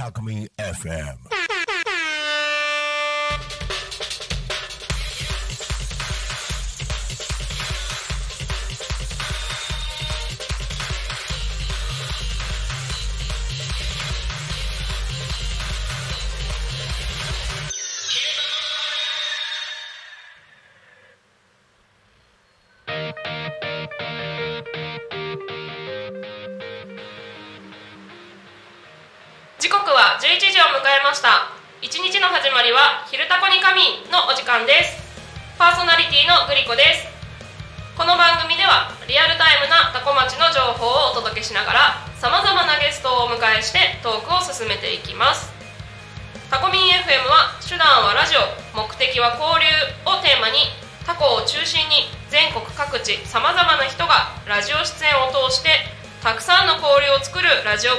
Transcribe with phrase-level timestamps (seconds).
[0.00, 1.39] タコミ FM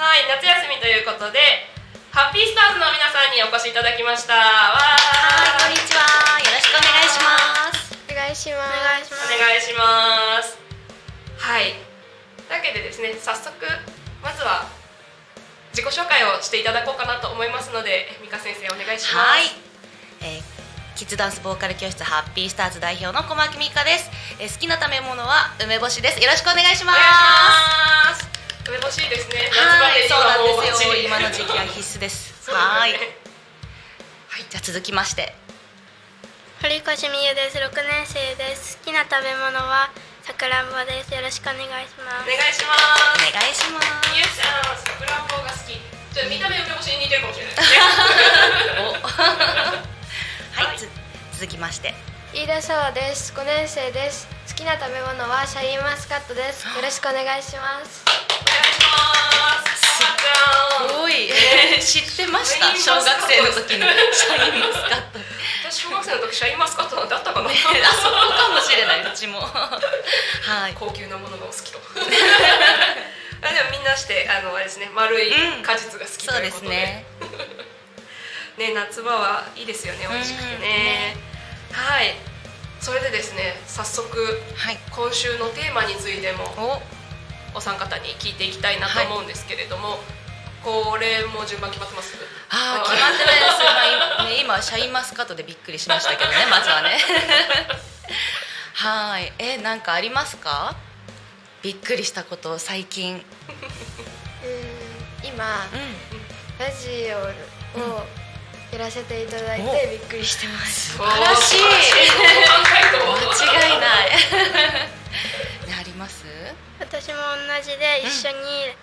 [0.00, 1.68] はい夏休みということで
[2.08, 4.32] ハッピースターズの皆さんにお越しいただきました。
[4.32, 4.88] わは
[5.60, 6.00] い、こんにちは。
[6.40, 7.36] よろしくお願いしま
[7.68, 7.92] す。
[8.08, 8.64] お願いしま
[9.04, 9.12] す。
[9.12, 10.56] お願いします。
[11.36, 11.84] はいとい。
[12.48, 13.52] うわけでですね早速
[14.24, 14.72] まずは
[15.76, 19.36] 自己紹介をしていただこうかなと思いますので美香先生お願いします。
[19.36, 19.52] はい。
[20.24, 20.42] えー
[20.96, 26.24] キッズダンスボーカル教室ハッピースターズ代表の小牧美香です、えー好きな食べ物は梅干しです。
[26.24, 26.96] よろしくお願いしおま
[28.16, 28.39] す
[28.70, 33.00] 願いします梅干しいですねはいそうなんですよ今の時期は必須です はいはい
[34.48, 35.34] じゃあ続きまして
[36.62, 37.56] 堀越美優です。
[37.58, 38.76] 六年生です。
[38.84, 39.88] 好きな食べ物は
[40.20, 41.14] さくらんぼです。
[41.14, 42.28] よろしくお願いします。
[42.28, 47.80] お願いしますお願いしますみゆちゃんさくらんぼが好きちょっと見た目梅干しに似てるかもしれないですね
[48.84, 48.92] お
[50.68, 50.86] はい、つ
[51.32, 51.94] 続きまして
[52.34, 53.32] 飯田沙です。
[53.34, 54.28] 五年生です。
[54.46, 56.68] 好きな食べ物はシャインマスカットです。
[56.76, 58.19] よろしくお願いします。
[59.76, 60.02] す。
[60.96, 61.28] ごい。
[61.80, 62.66] 知ってました？
[62.68, 63.00] マスカット。
[63.00, 63.82] 小学生の時に
[64.12, 65.18] シャインマスカット。
[65.70, 67.50] 私小学生の時シャインマスカットなんてあったかな？
[67.50, 69.00] あそこかもしれない。
[69.02, 69.40] うちも。
[69.40, 70.74] はい。
[70.78, 71.78] 高級なものがお好きと。
[73.42, 74.90] あでもみんなしてあのあれですね。
[74.94, 77.06] 丸いうん果実が好きということで、すね。
[78.58, 80.06] ね夏場はいいですよね。
[80.10, 81.16] 美味しくてね,、
[81.72, 82.14] はい。
[82.80, 84.78] それでですね早速はい。
[84.90, 86.82] 今週のテーマについても
[87.54, 89.98] おお三方に聞いていきたいなと思うんですけれども、
[90.64, 92.14] これも順番決まってます？
[92.50, 96.98] ああ決まってないです、まあね、今シャインマスカットでびっくりしましたけどね まずはね。
[98.74, 99.32] はい。
[99.38, 100.74] えなんかありますか？
[101.62, 103.14] びっくりしたこと最近。
[103.14, 103.24] うんうん。
[105.22, 105.44] 今
[106.58, 107.18] ラジオ
[107.80, 108.06] を
[108.72, 110.92] やらせていただいてびっくりしてます。
[110.92, 111.60] 素晴らしい。
[113.50, 114.10] 間違いない
[116.80, 117.14] 私も
[117.46, 118.74] 同じで一緒に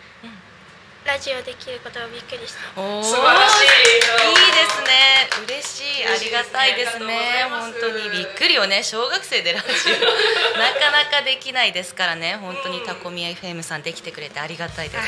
[1.05, 2.59] ラジオできることがびっくりした。
[2.75, 5.29] 素晴らしいいいですね。
[5.47, 6.05] 嬉しい。
[6.05, 7.47] ありがたいですね。
[7.49, 8.83] 本当にびっくりよね。
[8.83, 9.69] 小学生でラジオ。
[10.59, 12.35] なかなかできないですからね。
[12.35, 15.01] 本当にタコミヤ FM さんできてくれてありがたいです。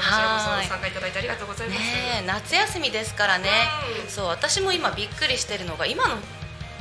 [0.00, 1.78] はい、参加いただいてありがとうございます。
[1.80, 3.48] ねえ夏休みですからね、
[4.04, 4.10] うん。
[4.10, 6.16] そう私も今びっくりしてるのが今の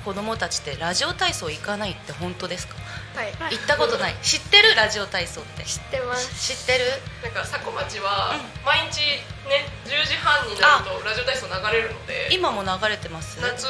[0.03, 2.73] 子供たちってラジオ体操行かないって本当ですか？
[2.73, 4.15] はい行ったことない。
[4.21, 5.63] 知ってるラジオ体操って。
[5.63, 6.33] 知ってます。
[6.55, 6.85] 知ってる？
[7.23, 9.01] なんか佐古町はう毎日
[9.47, 13.39] ね10時半になるとラジオ体操流れるので、今も流れてます？
[13.41, 13.65] 夏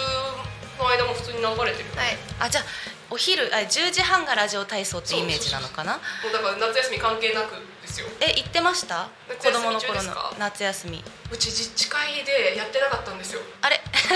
[0.80, 1.90] の間も普通に流れてる。
[1.90, 1.96] よ。
[1.96, 2.18] はい。
[2.40, 2.64] あじゃあ
[3.12, 5.94] お昼あ10時半がラジオ体操ってイメージなのかな？
[5.94, 6.00] も
[6.30, 7.52] うだから夏休み関係なく
[7.82, 8.08] ですよ。
[8.22, 9.10] え行ってました？
[9.38, 10.16] 子供の頃の。
[10.40, 11.04] 夏休み。
[11.32, 13.42] うち自治会でやってなかったんですよ。
[13.62, 13.78] あれ？
[13.92, 14.16] 子供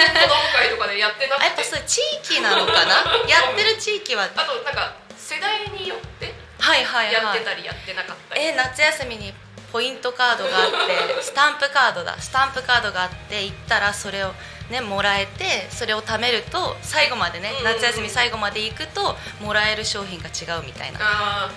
[0.56, 1.76] 会とかでやってなあやっぱくて。
[1.76, 3.06] そう地域なのかな？
[3.30, 4.96] やってる地域はあとなんか
[5.28, 7.14] 世代によってはいはいはい。
[7.14, 8.42] やってたりやってなかったり。
[8.42, 9.34] え夏休みに
[9.74, 10.72] ポイントカードがあっ
[11.18, 12.16] て スタンプカードだ。
[12.20, 14.34] スタンプカードがあって行ったらそれを
[14.70, 17.56] ねもらえてそれを貯めると最後までねうん。
[17.58, 21.52] うんうん夏休み最後まで行くともらえる商品が違うみたいな。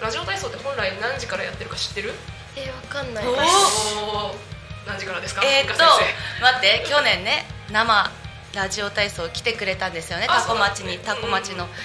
[0.00, 2.14] ラジオ体操って本来何時からやってるか知ってる？
[2.56, 3.24] えわかんない。
[4.86, 5.42] 何時からですか？
[5.44, 5.84] えーっと
[6.40, 8.10] 待って去年ね生
[8.54, 11.64] ラジオ体操来てくれたんですよねあタコ町に、タコ町の。
[11.64, 11.76] うんうん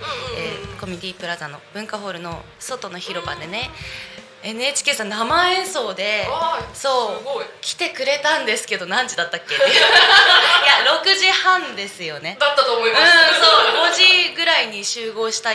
[0.00, 3.70] うんえーコミュニティプラザの文化ホールの外の広場でね、
[4.42, 6.26] NHK さん生演奏で
[6.74, 7.22] そう
[7.62, 9.64] 来てくれたんですけど何時だったっけ いや
[11.02, 12.36] 6時半ですよね。
[12.38, 13.06] だったと思いうんます。
[13.40, 13.46] そ
[13.82, 15.50] う5時ぐらいに集合した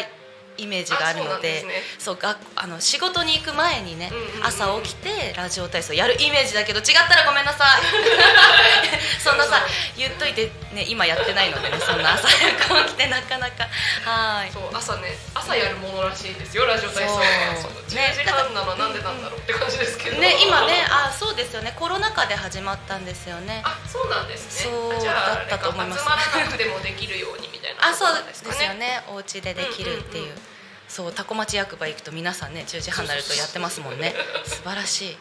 [0.57, 2.21] イメージがあるのであそうね。
[2.55, 4.11] あの仕事に行く前にね、
[4.43, 7.81] 朝起きてラジオ体操やるイメージだけど違ったらごめんなさい。
[9.19, 9.65] そんなさ
[9.97, 12.51] 言っといてね今やってないのでねそんな朝早
[12.83, 13.67] く起きてなかなか。
[14.03, 14.51] はい。
[14.51, 17.23] そう朝ね朝やるものらしいですよラジオ体操は。
[17.61, 17.71] そう。
[17.71, 18.13] そうね。
[18.13, 20.17] 10時半なのはなんでなんだろうって感じですけど。
[20.21, 21.73] ね今ねあそうですよね。
[21.77, 23.61] コロナ禍で始まったんですよね。
[23.65, 24.71] あそうなんですね。
[24.71, 26.03] そうだったと思います。
[26.03, 29.03] 集まらなくてもできるようにみたいな あそうですよね。
[29.07, 30.50] お家でできるっていう,、うんうんうん
[30.91, 34.13] そうタコ町役場行くと皆さんね10時半になるとやってますもんね。
[34.43, 35.17] 素晴らしい。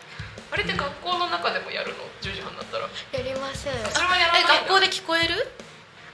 [0.51, 2.89] あれって学校の中でもやるの？10時半だったら。
[3.13, 5.47] やりませんそれはやらないえ学校で聞こえる？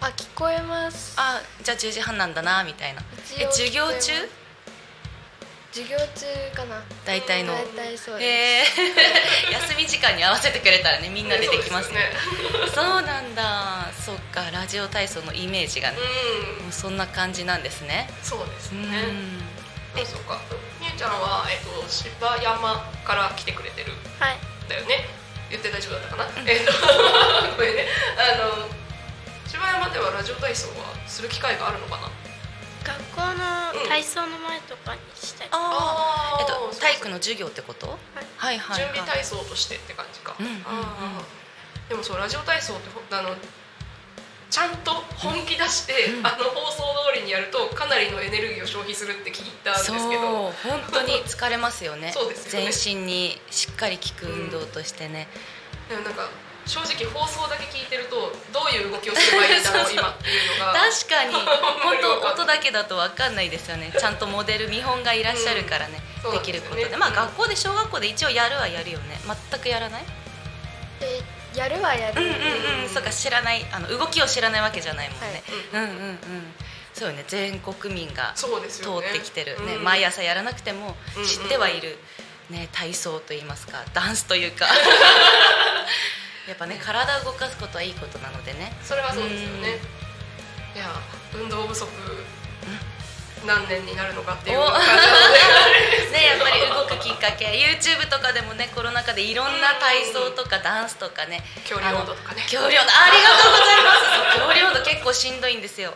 [0.02, 1.14] あ聞こえます。
[1.16, 3.00] あじゃあ10時半なんだなみたいな。
[3.40, 4.12] え授業中？
[5.72, 6.82] 授業中かな。
[7.06, 7.54] 大体の。
[7.54, 8.80] 大体そうです。
[8.80, 8.90] へ
[9.48, 9.52] え。
[9.56, 12.00] 休み時間に合わせてくれたらねみんなでできますね。
[12.00, 12.12] ね。
[12.74, 13.88] そうなんだ。
[14.04, 15.96] そっかラジオ体操のイメージがね。
[16.60, 18.10] うもうそんな感じなんですね。
[18.22, 19.45] んそうですうねん
[19.96, 20.38] そうそうか。
[20.80, 23.92] みゆちゃんは、えっと、芝山から来てくれてる。
[24.18, 24.38] はい。
[24.68, 25.06] だよね。
[25.50, 26.72] 言って大丈夫だったかな、えっと
[27.56, 27.86] ごめんね。
[28.18, 28.68] あの
[29.46, 32.10] 芝山ではラジオ体操はする機会があるのかな？
[32.84, 37.96] 学校の体操の前とかにしたり、ああえっと体育の授業ってこと？
[38.40, 38.58] はい。
[38.58, 38.96] はい準はい。
[38.98, 40.62] 備体操としてって感じか、うんうんうん
[41.88, 43.36] でもそうラジオ体操ってほあの
[44.56, 46.26] ちゃんと本気出して、うん。
[46.26, 46.82] あの放送
[47.12, 52.10] 通りにやるとかなりのエネルギーを消費するって聞いたんですけそうど本当に疲れますよね。
[52.16, 52.72] そうですよね。
[52.72, 55.28] 全身にしっかり効く運動としてね、
[55.90, 56.30] でもなんか
[56.64, 60.72] 正直放送だけ聞いてるとどういう動きをすればいいんだろうそうそう今っていうのが。
[60.88, 61.34] 確かに。
[61.84, 63.92] 本当音だけだと分かんないですよね。
[63.92, 66.32] ちゃんとモデル見本がいらっしゃるからね、うん。
[66.32, 66.96] できることで。
[66.96, 69.20] まあうん学校で小学校で一応やるはやるよね。
[69.50, 70.04] 全くやらない？
[70.98, 71.20] で
[71.56, 72.88] やるはやる、うんうんうん。
[72.88, 76.18] そうか知らないあの動きを知らないわけじゃないもんね、うんうんうんうん。
[76.92, 77.24] そうよね。
[77.28, 79.84] 全国民が通ってきてる、ねうん。
[79.84, 80.94] 毎朝やらなくても
[81.26, 81.98] 知ってはいる、
[82.50, 84.66] ね、体操といいますかダンスというか。
[86.48, 88.72] やっぱね体を動かすことはいいことなのでね。
[88.82, 89.78] それはそうですよね。
[90.74, 90.90] いや
[91.34, 91.88] 運動不足
[93.44, 94.58] 何年になるのかっていう。
[94.58, 94.78] ので
[96.12, 97.46] ねやっぱり動くきっかけ。
[97.46, 101.44] YouTube とかでもねコロナ禍でいろんな体操とかダンスとかね。
[101.68, 104.38] 恐竜温度とかね恐竜温度ありがとうございます。
[104.38, 105.94] 恐竜温度結構しんどいんですよ。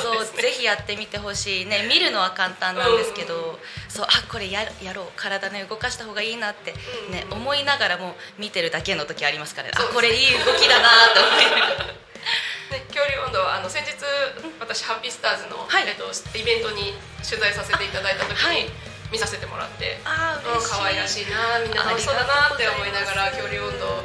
[0.00, 0.42] そうね。
[0.42, 1.66] ぜひやってみてほしい。
[1.66, 3.58] ね見るのは簡単なんですけど、
[3.88, 5.06] そうあこれややろう。
[5.16, 6.72] 体ね動かした方がいいなって、
[7.10, 7.38] ねうん。
[7.38, 9.74] 思いながらも見てるだけの時ありますからね。
[9.76, 11.66] あこれいい動きだなと思いながら
[12.70, 13.98] ね、恐竜温度はあの先日
[14.60, 15.88] 私ハッピースターズの、はい。
[15.88, 16.06] えっと、
[16.38, 16.94] イベントに
[17.26, 18.70] 取材させていただいた時に、はい。
[19.10, 19.98] 見させてもらって。
[20.00, 20.70] うんあー嬉しい。
[20.70, 24.04] 可愛らしいなみんな楽しそうだなって思いながら恐竜温度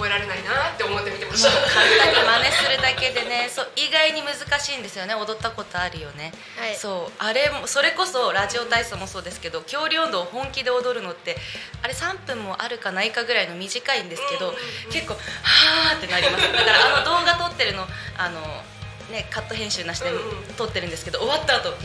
[0.00, 1.50] 覚えられないなって思って見てました。
[1.52, 5.14] 簡単に真似するだけでねそう意外に難しいんですよね。
[5.14, 6.74] 踊ったことあるよね、はい。
[6.74, 11.36] そうあれもそれこそラジオ体操もそうですけど恐竜温度を本気で踊るのって
[11.82, 14.54] あれ3分もあるかないかぐらいの短いんですけど、
[14.90, 16.50] 結構はーってなります。
[16.50, 17.84] だからあの動画撮ってるの
[18.16, 18.40] あの
[19.12, 20.10] ね、カット編集なしで
[20.56, 21.78] 撮ってるんですけど終わった後もう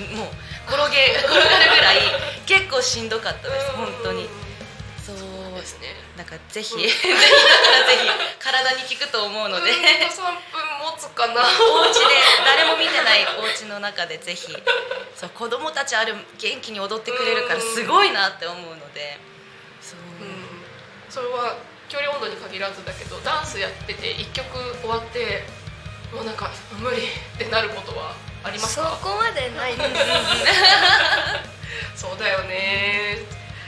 [0.70, 1.98] 転げ転がるぐらい
[2.46, 3.72] 結構しんどかったです。
[3.72, 4.30] 本当に
[5.66, 5.98] ですね。
[6.14, 6.82] だからぜひ、うん。
[6.82, 7.26] ぜひだか
[7.74, 8.06] らぜひ
[8.38, 12.06] 体に効くと思うので、うん3分持つかなお家で
[12.46, 14.54] 誰も見てないお家の中でぜひ
[15.16, 19.18] そう子供たちある元気に踊ってくれるからすごいなって思うので
[19.82, 20.46] そう、うん
[21.10, 21.58] それは
[21.90, 24.46] 距離温度に限らずだけどダンスやってて1曲
[24.82, 25.44] 終わって
[26.14, 27.00] もうなんか無理っ
[27.38, 29.74] てなることはありますそかこまでない
[31.96, 33.20] そうだよね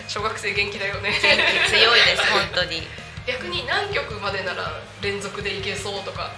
[0.08, 1.12] 小学生元気だよね。
[1.22, 2.88] 元気強いです本当に。
[3.28, 4.72] 逆に何曲までなら
[5.02, 6.32] 連続でいけそうとか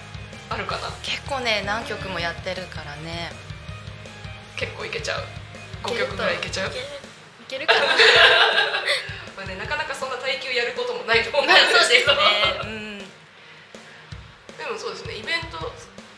[0.50, 0.90] あるかな？
[1.04, 3.32] 結構ね何曲もやってるからね。
[4.56, 5.24] 結構いけちゃう。
[5.84, 6.70] 5曲ぐらいいけちゃう？
[6.70, 6.72] い
[7.48, 7.80] けるかな？
[9.38, 11.44] まあね、なかなかそんな耐久やることもないと思う。
[11.44, 12.22] んでまあそうですすけどね。
[12.64, 12.98] うん。
[14.58, 15.16] でもそうですね。
[15.16, 15.72] イベント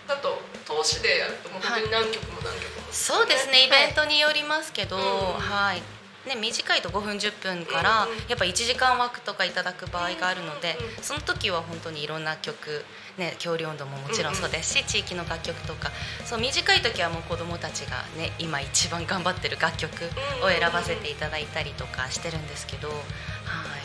[0.07, 3.65] だと投資でやるともう本当に何曲も何曲も、そうですね。
[3.65, 5.01] イベントによりますけど、う
[5.37, 5.39] ん。
[5.39, 5.83] はい
[6.27, 12.85] ね、短いと5分10分からやっぱ1時間枠とかいただく場合があるのでその時は本当にいろんな曲、
[13.17, 14.75] ね、恐竜温度ももちろんそうです。
[14.75, 15.91] し地域の楽曲とか。
[16.25, 19.91] そう短い時はもう子どもたちが、ね、今一番頑張ってる楽曲
[20.43, 22.97] を選ばせていただいたりとかしてるんですけど、はい、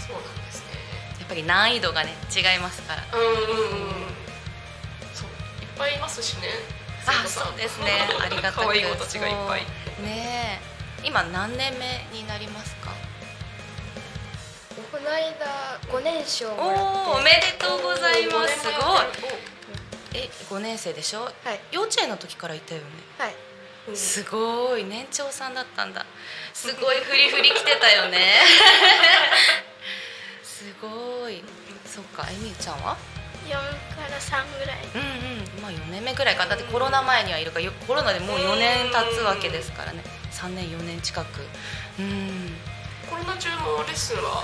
[0.02, 0.76] そうなんですね。
[1.18, 3.02] やっぱり難易度がね違いますから。
[3.12, 3.46] うんうんうん
[5.14, 6.48] そういっぱいいますしね。
[7.06, 8.06] あそうですね。
[8.20, 8.60] ありがたく。
[8.60, 9.60] 可愛い子たちがいっぱい。
[10.02, 12.90] ねえ今何年目になりますか？
[14.92, 18.60] この間5年賞おもおおめでとうございます。
[18.60, 20.20] すごい。
[20.20, 21.22] いえ5年生でしょ？
[21.22, 21.32] はい。
[21.72, 22.86] 幼稚園の時からいたよね？
[23.18, 23.34] はい。
[23.96, 26.04] すごい年長さんだったんだ。
[26.52, 28.34] すごいフリフリ来てたよね。
[30.42, 31.44] すごい。
[31.84, 32.96] そっかえみゆちゃんは
[33.46, 33.60] ？4か
[34.10, 34.78] ら3ぐらい。
[34.94, 35.62] うんうん。
[35.62, 36.46] まあ4年目ぐらいか。
[36.46, 40.02] だってコロナ前にはいるからよコロナでもう4年経つわけですからね
[40.36, 41.40] 3年4年近く。
[41.98, 42.56] うん。
[43.08, 44.42] コロナ中もレッスンは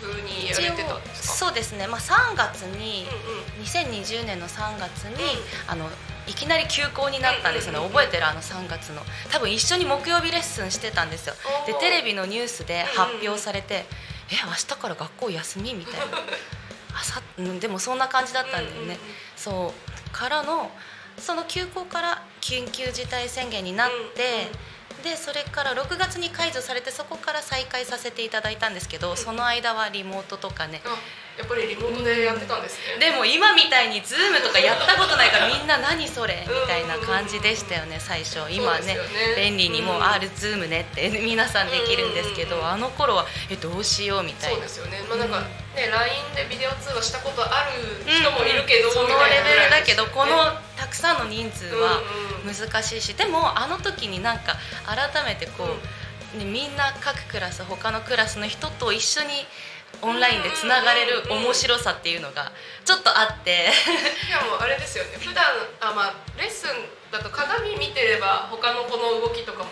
[0.00, 1.34] 普通にやれてたんですか？
[1.34, 3.06] そうですね、まあ、3月に
[3.56, 3.64] うんうん。
[3.64, 5.20] 2020年の3月に、うん。
[5.68, 5.88] あの
[6.26, 8.26] いきなり休校になったんですよね、うんうんうん覚えてる？
[8.26, 9.02] あの3月の。
[9.30, 11.34] 多分一緒に木曜日レッスンしてたんですよ。
[11.66, 13.86] でテレビのニュースで発表されて
[14.30, 16.06] 「え明日から学校休み?」みたいな。
[16.92, 18.98] あさ、うん、でもそんな感じだったんだよね、うんうんうん
[19.36, 19.72] そ
[20.06, 20.10] う。
[20.10, 20.70] からの
[21.18, 24.50] その休校から緊急事態宣言になって、
[25.02, 30.82] でそれから6月に解除されてそこから再開させていただいたんですけど、その間はリモートとかね。
[30.84, 30.90] あ
[31.40, 33.00] やっぱりリモートでやってたんですね。
[33.00, 38.44] でも今みたいに Zoom とかやったことないからみんな何それみたいな感じでしたよね最初。
[38.52, 38.98] 今ねね。
[39.36, 44.56] 便利にもううん R Zoom ねって 皆さんできるんですけうんうんうんどあの頃はえどうしようみたいな。
[44.56, 45.02] そうですよね。
[45.08, 45.40] まあなんか
[45.74, 49.48] ね LINE でビデオ通話したことある人もいるけど、そのみたいな。
[49.48, 51.92] レベルだけどこのたくさんの人数は
[52.44, 52.54] うんうん。
[52.54, 54.56] 難しいしでもあの時になんか
[54.86, 55.64] 改めてこ
[56.34, 59.46] う、ね、みんな各クラス他のクラスの人と一緒に
[60.02, 62.52] オンラインでつながれる面白さっていうのが
[62.84, 63.68] ちょっとあって。
[63.72, 65.18] しかもあれですよね。
[65.18, 65.44] 普段
[65.80, 66.70] あまあレッスン
[67.12, 69.70] だと鏡見てれば他の子の動きとかも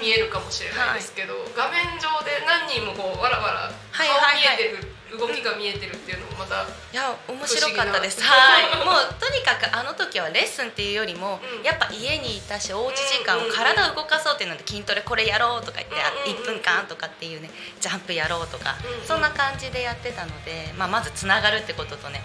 [0.00, 4.56] 見えるかもしれないですけど、画面上で何人もこうわらわらはい顔はいはい。
[4.56, 8.22] 見えてる、動きが見えてるっていうのもまた、いや面白かったです。
[8.22, 8.84] はい。
[8.84, 11.64] もうとにかくあの時はレッスンっていうよりも、うん。
[11.64, 13.56] やっぱ家にいたしおうち時間うんうんうん。
[13.56, 16.42] 体を動かそうっていうので筋トレこれやろうとか言って、あうんうんうん。
[16.42, 17.50] 1分間とかっていうね
[17.80, 19.06] ジャンプやろうとか、うんうん。
[19.06, 22.22] そんな感じでやってたので、まあ、まずつながるってこととね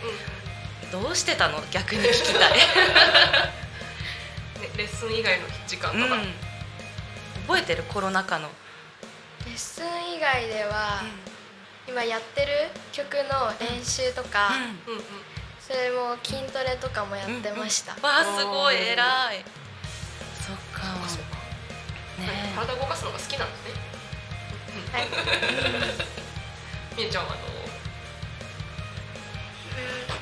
[0.94, 1.02] うん。
[1.02, 1.60] どうしてたの？
[1.72, 2.60] 逆に聞きたい、 ね、
[4.78, 6.34] レッスン以外の時間とか、うん、
[7.48, 7.84] 覚えてる？
[7.84, 8.50] コロナ禍の、
[9.46, 11.02] レッスン以外では、
[11.88, 14.52] 今やってる曲の練習とか、
[14.88, 14.96] うん。
[14.96, 15.02] うん
[15.66, 19.44] それも筋トレとかもやってました、わあすごい偉い。
[20.46, 20.84] そっか。
[21.10, 21.38] そうか。
[22.22, 22.54] ね。
[22.56, 23.82] 体動かすのが好きなんですね、
[24.94, 25.08] はい。
[26.96, 27.54] みえちゃんはあのう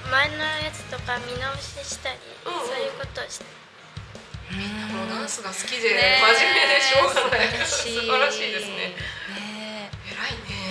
[0.08, 2.66] ん前のやつとか見直ししたり、うんうん。
[2.66, 3.46] そういうことをして
[4.50, 7.52] みんなもうダンスが好きでね真面目でしょうがない。
[7.68, 8.96] 素素晴らしいですね。
[9.36, 9.92] ね。
[10.08, 10.63] 偉いね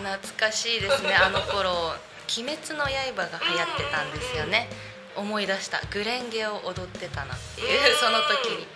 [0.00, 1.94] 懐かしいですねあの頃
[2.38, 4.68] 「鬼滅の刃」が流行ってたんですよね。
[5.14, 5.80] 思い出した。
[5.90, 8.66] グレンゲを踊ってたなっていうその時に。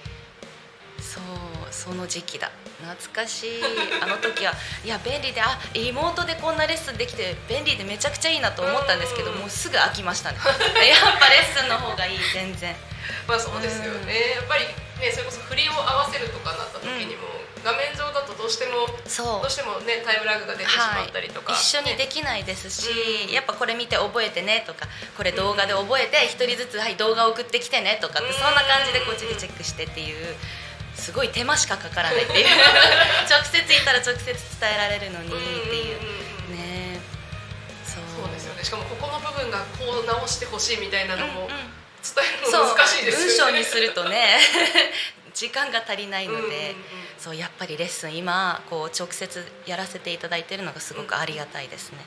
[1.00, 1.22] そう
[1.70, 2.50] その時期だ。
[2.82, 3.62] 懐かしい。
[4.02, 4.52] あの時は
[4.84, 9.38] いや便利であ妹でこんなレッスンできて便利でめちゃくちゃいいなと思ったんですけど、うん。
[9.38, 10.38] もうすぐ飽きましたね。
[10.44, 12.76] やっぱレッスンの方がいい全然。
[13.26, 14.66] まあそうですよね、やっぱり
[15.00, 17.28] ねそれこそ振りを合わせるとかなった時にも、
[17.66, 19.42] 画面上だとどうしてもそう。
[19.42, 23.34] どうしてもねタイムラグが出てしまったりとか、はい、一緒にでねきないですし、うん。
[23.34, 24.86] やっぱこれ見て覚えてねとか
[25.18, 28.34] これ動画で覚えて一人ずつ、はい、動画送ってきてねとかってうん。
[28.38, 30.38] そんな感じでこっちでチェックしてっていう
[30.94, 32.46] すごい手間しかかからないっていう。
[33.26, 35.30] 直接言ったら直接伝えられるのにっ
[35.66, 35.98] ていう。
[36.54, 37.02] ね。
[37.82, 38.22] そう。
[38.22, 38.62] そうですよね。
[38.62, 43.52] しかもここの部分がこう直してほしいみたいなのも伝えるの難しいですよね。
[43.52, 44.38] 文章にするとね
[45.34, 46.62] 時間が足りないので、うんうんう
[47.02, 51.98] んそうやっぱりレッスン今こう直接やらせていただいてるのがすごくありがたいですね。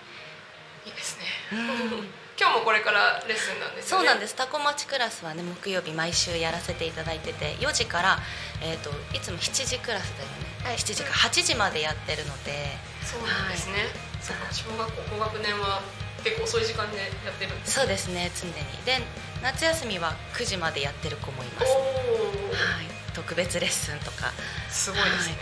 [0.85, 1.57] いいですね、うん。
[2.39, 4.03] 今日もこれからレッスンなんですよね。
[4.03, 4.31] そうなんです。
[4.31, 8.19] すタコ町クラスはね木曜日毎週やらせていただいてて4時から、
[8.61, 10.77] えー、といつも7時クラスだよね、はい。
[10.77, 12.77] 7時から8時までやってるので。
[13.03, 13.87] そうなんですね、
[14.21, 15.81] そうか小学校高学年は
[16.23, 18.53] 結構遅い時間でやってるんですそうですね常に。
[18.85, 19.01] で
[19.41, 24.31] 夏休みは9時までやってる子もいます、おはおい、特別レッスンとか。
[24.69, 25.35] すごいですね、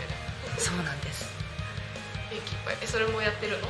[0.58, 1.26] そうなんです。
[2.30, 2.76] 元気いっぱい。
[2.82, 3.68] えそれもやってるの？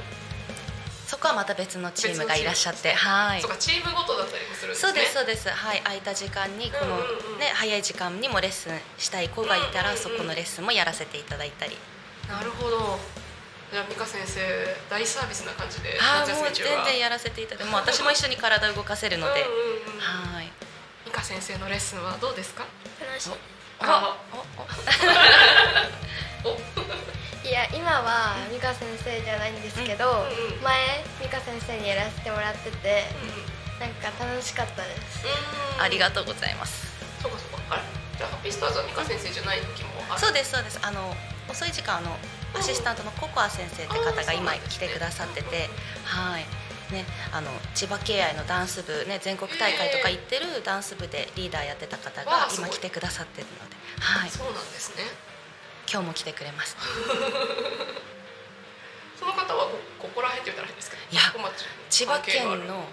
[1.07, 2.93] そこはまた別のチームがいらっしゃって。
[2.93, 3.41] はい。
[3.41, 4.89] そうかチームごとだったりもするんですね。
[4.89, 5.49] そうですそうです。
[5.49, 5.81] はい。
[5.83, 7.39] 空いた時間にこの、うんうんうん。
[7.39, 11.79] ね早い時間にもレッスンしたい子がいたら、うんうんうんそこのレッスンもやらせていただいたり。
[12.29, 12.99] なるほど。
[13.73, 14.41] じゃあ美香先生
[14.89, 20.01] 大サービスな感じでああ夏休もう全み中は然やらせていただいてもう私も一緒に体動かせるので、うんうんうん
[20.37, 20.51] はい。
[21.05, 22.65] 美香先生のレッスンはどうですか？
[23.01, 23.31] 楽しい
[23.79, 23.81] い
[27.51, 30.15] や今は美香先生じゃないんですけど、う
[30.53, 30.63] んうん。
[30.63, 33.05] 前美香先生にやらせてもらってて
[33.81, 35.25] なんか楽しかったです。
[35.25, 35.29] う
[35.81, 35.83] ん。
[35.83, 36.87] ありがとうございます。
[37.23, 37.59] そうかそうか。
[37.71, 37.83] あれ
[38.19, 40.21] じゃあハッピースターズは美香先生じゃない時もある。
[40.21, 40.79] そうですそうです。
[40.83, 41.15] あの
[41.49, 42.17] 遅い時間あの
[42.55, 45.71] アシスタントのココア先生って方が今来てくださってて
[46.05, 46.45] はい
[46.93, 55.05] ね、あの千葉敬愛のダンス部、ね、全国大会とか行ってるダンス部でリーダーやってた方が今来てくださってるので、はい、そうなんですね。
[55.91, 56.83] 今日も来てくれました
[59.19, 61.23] その方はこここら辺って言ったら変ですけどいや
[61.89, 62.87] 千葉県の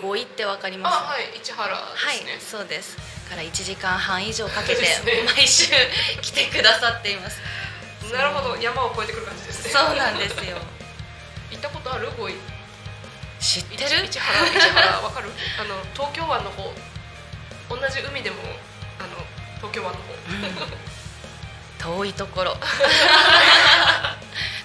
[0.00, 2.96] 五位ってわかります、あはい市原はいですね、そうです。
[3.30, 4.82] から1時間半以上かけて
[5.36, 5.72] 毎週
[6.20, 7.40] 来てくださっています。
[8.12, 8.56] なるほど。
[8.56, 9.70] 山を越えてくる感じですね。
[9.70, 10.58] そうなんですよ。
[11.50, 12.34] 行ったことある？5位
[13.40, 13.80] 知ってる？
[14.06, 15.30] 市原市原わかる？
[15.58, 16.72] あの東京湾の方。
[17.70, 18.36] 同じ海でも
[18.98, 19.16] あの
[19.56, 22.56] 東京湾の方、遠いところ。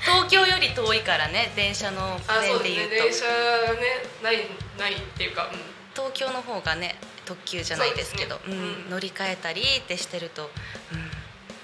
[0.02, 3.28] 東京より遠いからね電車のあそう便でですね。
[3.30, 5.60] 言うと電車ねないないっていうか、うん。
[5.94, 8.42] 東京の方がね特急じゃないですけどね。
[8.48, 8.54] うん。
[8.54, 8.56] う
[8.88, 8.90] ん。
[8.90, 10.52] 乗り換えたりってしてると、
[10.92, 11.12] うん。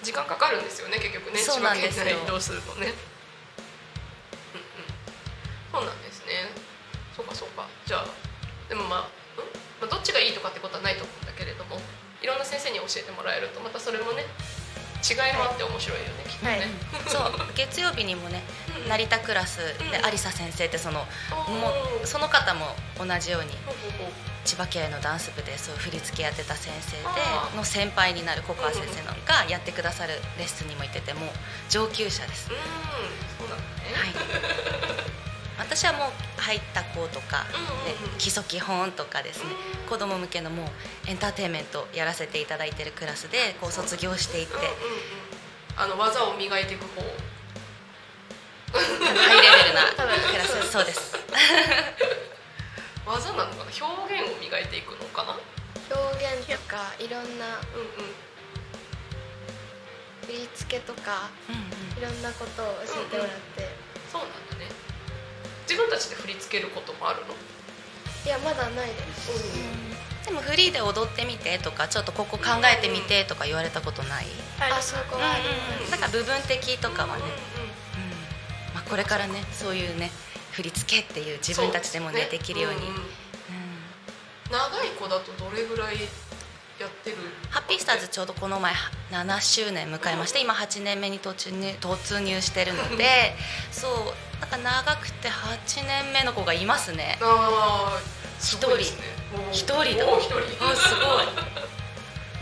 [0.03, 1.39] 時間かかるんですよね結局ね。
[1.39, 2.05] そうなんですよ。
[2.05, 2.87] 移動するとね。
[4.53, 5.81] うんうん。
[5.81, 6.10] そうなんです。
[6.10, 6.10] ね
[7.21, 7.67] そうかそうか。
[7.85, 8.05] じゃあ
[8.69, 9.45] でもまあ,、うん？
[9.81, 11.77] まあどっちがいいとかってことはないと思うんだけれども
[12.21, 14.25] いろんな先生に教えてもらえるとまたそれもね
[15.01, 16.69] 違いもあって面白いよね、きっとね、はい。
[17.09, 17.33] そう。
[17.55, 18.43] 月曜日にもね
[18.83, 20.99] うん成田クラスでうん有沙先生ってその
[21.47, 23.49] もうその方も同じように
[24.45, 31.29] 千葉県のダンス部でそう振り付けやってた先生での先輩になるココア先生のがやってくださるレッスンにも行っててもう
[31.69, 32.57] 上級者です、うん。
[33.39, 34.09] そうなんだね、はい、
[35.61, 38.13] 私はもう入った子とか、うんうんうん。
[38.13, 39.51] ね基礎基本とかですね
[39.89, 40.67] 子供向けのもう
[41.07, 44.53] エンターテインメントやらせていただいてるクラスでこう卒業していって。
[44.53, 44.71] うんうんうん。
[45.77, 47.01] あの技を磨いていく方。
[48.73, 49.85] ハイレベルな
[50.31, 50.71] クラス。
[50.71, 51.15] そうです。
[53.05, 53.71] 技なのかな？
[53.87, 55.37] 表現を磨いていくのかな？
[55.95, 58.15] 表現とかいろんなうんうん。
[60.27, 61.61] 振り付けとかうんうん。
[61.97, 63.60] いろんなことを教えてもらって、そうなんだね自分
[65.91, 67.35] たちで振り付けることもあるの？
[68.23, 69.29] いやまだないです、
[70.25, 74.27] でもフリーで踊ってみてとかちょっとここ考えてみてとか言われたことない、
[74.59, 78.11] あそこはあります、だから部分的とかはね、うんうんうん。
[78.75, 80.11] まあ、これからねそういうね
[80.51, 82.85] 振り付けっていう自分たちでもねできるように、んん。
[82.85, 82.95] うん。
[84.51, 85.95] 長い子だとどれぐらい
[86.81, 87.17] やってる。
[87.49, 88.73] ハッピースターズちょうどこの前
[89.11, 93.35] 7周年迎えまして今8年目に突入突入してるので
[93.71, 93.91] そう
[94.41, 97.17] なんか長くて8年目の子がいますね。
[97.21, 99.05] ああすごいですね。
[99.37, 100.05] もう一人だ。
[100.05, 100.35] も人。
[100.65, 101.27] あすごい。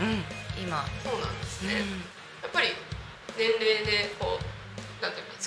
[0.00, 0.24] うん
[0.62, 1.90] 今、そうなんですね、うん。
[1.90, 2.68] やっぱり
[3.36, 4.44] 年齢でこう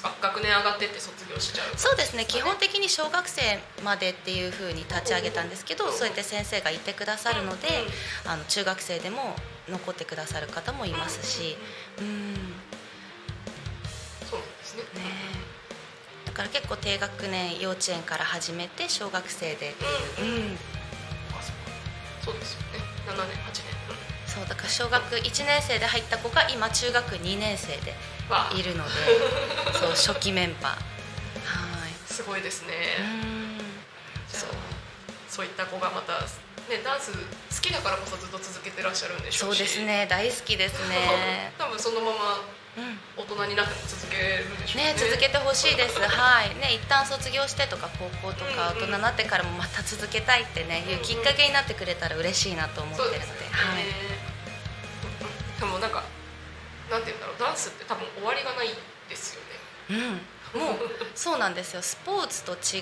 [0.01, 2.25] 学年上がってって卒業しちゃう、ね、そうですね。
[2.25, 7.67] 基本的に小学生までっていうふうに立ち上げたんですけど、そうやって先生がいてくださるので、
[8.25, 9.35] うん、あの中学生でも
[9.69, 11.57] 残ってくださる方もいますし。
[11.99, 12.35] うん、うん、
[14.29, 14.83] そうなんですね。
[14.83, 14.89] ね
[16.25, 20.57] だから結構低学年幼稚園から始めて小学生でっていう、うん
[22.23, 22.79] そうですよね。
[23.05, 23.93] 7年8年、
[24.25, 27.93] そうだから小学1年生で入った子が今中学2年生で。
[28.53, 28.63] い。
[28.63, 28.91] るので
[29.73, 30.71] そう初期メンバー。
[30.71, 31.91] はい。
[32.07, 32.75] すごいですね、
[34.31, 34.49] そう
[35.27, 36.21] そういった子がまた
[36.69, 37.17] ねダンス好
[37.61, 39.39] きだからこそずっと続けてらっしゃるんでしょし。
[39.39, 40.05] そううですね。
[40.09, 41.53] 大好きですね。
[41.57, 42.41] 多分そのまま
[42.75, 42.99] うん。
[43.15, 44.93] 大人になっても続けるでしょうね。
[44.93, 45.99] ね続けてほしいです。
[45.99, 46.55] はい。
[46.55, 48.87] ね一旦卒業してとか高校とか大うんうん。
[48.87, 53.19] 人になってからもまた続けたいってねいうきっかけになってくれたら嬉しいなと思ってるので。
[53.19, 53.85] ね、はい。
[55.59, 56.03] でもなんか
[57.53, 58.67] ンスって多分終わりがない
[59.09, 59.41] ですよ
[59.97, 60.19] ね。
[60.55, 60.77] うん、もう
[61.15, 61.81] そうなんですよ。
[61.81, 62.81] スポーツと違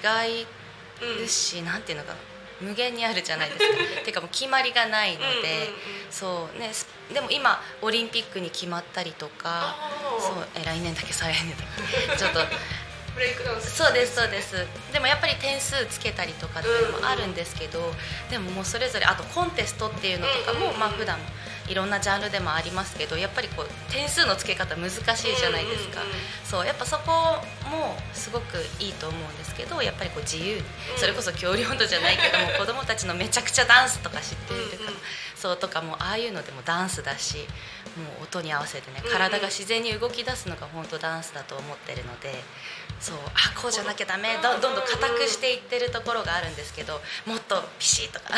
[1.19, 2.19] うんうし、なんていうのかな。
[2.62, 3.77] 無限にあるじゃないですか。
[4.05, 5.75] ていうかもう決まりがないので、うんうんうん
[6.12, 6.73] そうね。
[6.73, 9.75] すでも今オリンピックに決まったりとか
[10.19, 11.67] そうえ来年だっけ再来年だっ
[12.10, 12.17] け。
[12.17, 12.41] ちょっと。
[13.13, 13.75] ブレイクダンス。
[13.75, 14.65] そうですそうです。
[14.93, 17.93] でもやっぱり点数つけたりとかっていうのもあるんですけど、
[18.29, 20.79] でももうそれぞれあとコンテストっていうのとかも、うんうんうん。
[20.79, 21.19] まあ普段
[21.71, 26.17] いろんなジャンルでもありますけどやっぱりこう点数のつけ方難しいじゃないですか、うんうんうん
[26.51, 27.39] そうやっぱそこ
[27.71, 30.65] もすごくいいと思うんですけどやっぱりこう自由に、うん。
[30.97, 34.97] それこそ恐竜温度じゃないけども 子供たちのめちゃくちゃダンスとか知ってるとか、うんうん
[35.41, 37.38] そうとかもああいうのでもダンスだし
[37.97, 42.30] もう音に合わせてね体が自然に動き出すのが本当ダンスだと思ってるので
[42.99, 48.38] そうあこうじゃなきゃダメどどんどん硬くしていってるところがあるんですけどもっとピシッとか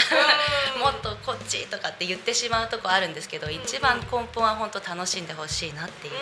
[0.75, 0.79] うん。
[0.79, 6.13] もっとこっちとかって言ってしまうとこあるんですけど一番根本は本当楽しんでほしいなっていう。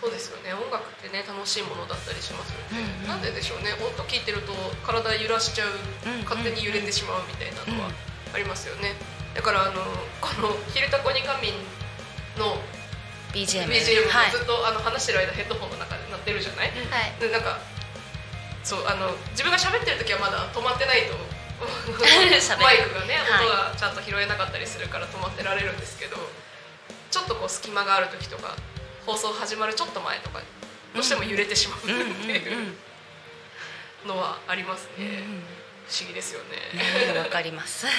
[0.00, 0.54] そうですよね。
[0.54, 3.08] 音楽ってね楽しいものだったりしますよね、うんうん。
[3.08, 3.72] なんででしょうね。
[3.72, 4.52] 音聴いてると
[4.86, 6.22] 体揺らしちゃう、うん。
[6.22, 7.88] 勝手に揺れてしまうみたいなのは。
[7.88, 7.94] うん
[8.34, 8.94] ありますよね。
[9.34, 9.82] だからあの
[10.20, 11.54] この「昼タコに仮眠」
[12.38, 12.60] の
[13.32, 14.30] BGM, BGM もはい。
[14.30, 17.20] ずっとあの話してる間ヘッドホンの中で鳴ってるじゃない、はい。
[17.20, 17.58] でなんか
[18.64, 21.14] そうあの自分が喋ってる時はまだ止まってないと
[22.60, 23.46] マイクがねはい。
[23.46, 26.16] 音がちゃんと拾えなかったりするから止まってられるんですけど
[27.10, 28.54] ちょっとこう隙間がある時とか
[29.06, 30.40] 放送始まるちょっと前とか
[30.94, 32.36] どうしても揺れてしまうってうんうんうんい
[34.04, 35.42] うのはありますね、うん
[35.88, 37.12] 不思議ですよね。
[37.12, 37.86] ねわかります。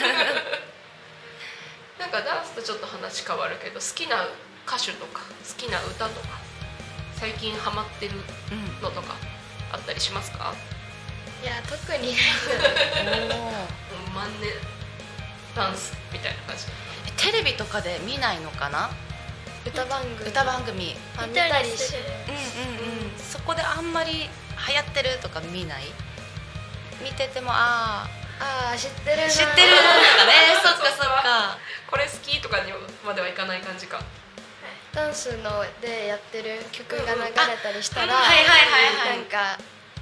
[1.99, 4.25] なんかダンスとちょっと話変わるけど好きな
[4.65, 6.27] 歌手とか好きな歌とか
[7.19, 8.13] 最近ハマってる
[8.51, 9.15] うんのとか
[9.73, 10.53] あったりしますか？
[11.43, 12.15] いや特に
[13.35, 13.51] も
[14.07, 14.53] う万年
[15.55, 16.65] ダンスみたいな感じ。
[17.17, 18.89] テレビとかで見ないのかな？
[19.65, 20.29] 歌番組。
[20.29, 20.95] 歌番組。
[21.17, 23.19] あ見見たたりしりするうんうんうん。
[23.19, 24.29] そこであんまり
[24.67, 25.83] 流行ってるとか見ない？
[27.01, 28.07] 見ててもあ
[28.39, 29.75] ああ知ってる知ってる。
[29.75, 29.83] と
[30.17, 30.33] かね
[30.63, 31.57] そっかそっか。
[31.89, 32.71] これ好きとかに
[33.05, 33.99] まではいかない感じか。
[34.93, 39.17] ダンスのでやってる曲が流れたりしたら、はいはいはいはい。
[39.17, 39.57] なんか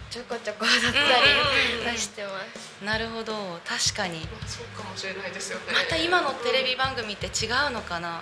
[0.10, 3.60] ちょこちょこ踊ったうんうんうんり出してます、なるほど。
[3.68, 4.28] 確かに。
[4.48, 5.74] そうかもしれないですよね。
[5.74, 8.22] また今のテレビ番組って違うのかな、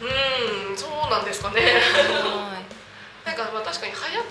[0.00, 1.60] うんそうなんですかね。
[1.62, 2.62] は
[3.26, 4.24] なんかまあ確かに流行っ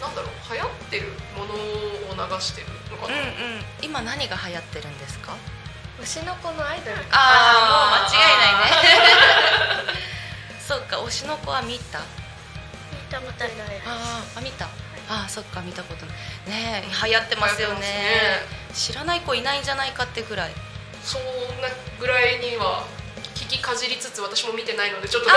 [0.00, 1.56] なんだろう流行ってるものを
[2.36, 3.64] 流してるのかな、いうんうん。
[3.82, 5.36] 今何が流行ってるんですか？
[6.00, 6.96] 推しの子のアイドル。
[7.12, 10.00] ああもう間違いないね。
[10.66, 11.98] そうか推しの子は見た？
[12.00, 12.04] 見
[13.10, 13.50] たことない
[13.86, 14.66] あーあ見た？
[15.08, 16.16] あーそっか見たことない。
[16.46, 18.40] ねえ流行ってますよね。
[18.70, 20.52] ます知らない子いないんじゃないかってぐらい。
[21.04, 21.22] そん
[21.60, 22.84] なぐらいには
[23.34, 25.34] 聞きかじりつつ私も見てないのでちょっとあ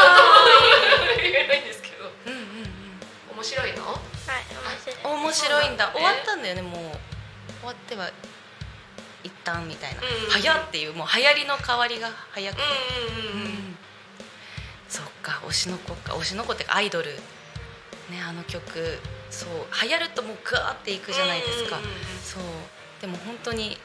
[1.17, 2.05] 言えないんですけど。
[2.27, 3.35] うんうんうん。
[3.35, 3.99] 面白いの？
[4.27, 6.73] はい面白いんだ、終わったんだよねもう。
[7.59, 8.09] 終わっては
[9.23, 10.25] 一旦みたいな、うん。
[10.25, 13.47] うん早っていうもう流行りの変わりが早くて、うんうんうんうん。
[13.47, 13.77] うん。
[14.89, 16.13] そっか推しの子か。
[16.13, 17.11] 推しの子ってかアイドル
[18.09, 19.49] ねあの曲そう
[19.81, 22.03] 流行るともうガーっていくじゃないですか、うんうんうんうん。
[22.21, 22.43] そう。
[23.01, 23.77] でも本当に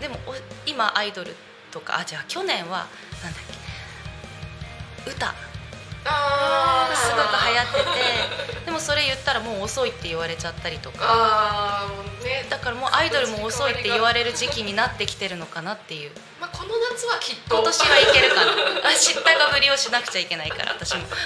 [0.00, 0.34] でもお
[0.66, 1.34] 今アイドル
[1.70, 2.86] とかあじゃあ去年は
[3.22, 3.42] なんだっ
[5.04, 5.34] け歌。
[6.94, 7.78] すごく流行って
[8.62, 8.64] て。
[8.64, 11.88] で もそれ言ったらもう遅いって言われちゃったりとか。
[12.22, 12.44] ね。
[12.50, 16.10] だからもうアイドルも遅いって言われる時期になってきてるのかなっていう。
[16.40, 17.56] まあ、この夏はきっと。
[17.56, 18.52] 今年はいけるかな。
[18.92, 21.04] あ知ったかぶりをしなくちゃいけないから私も。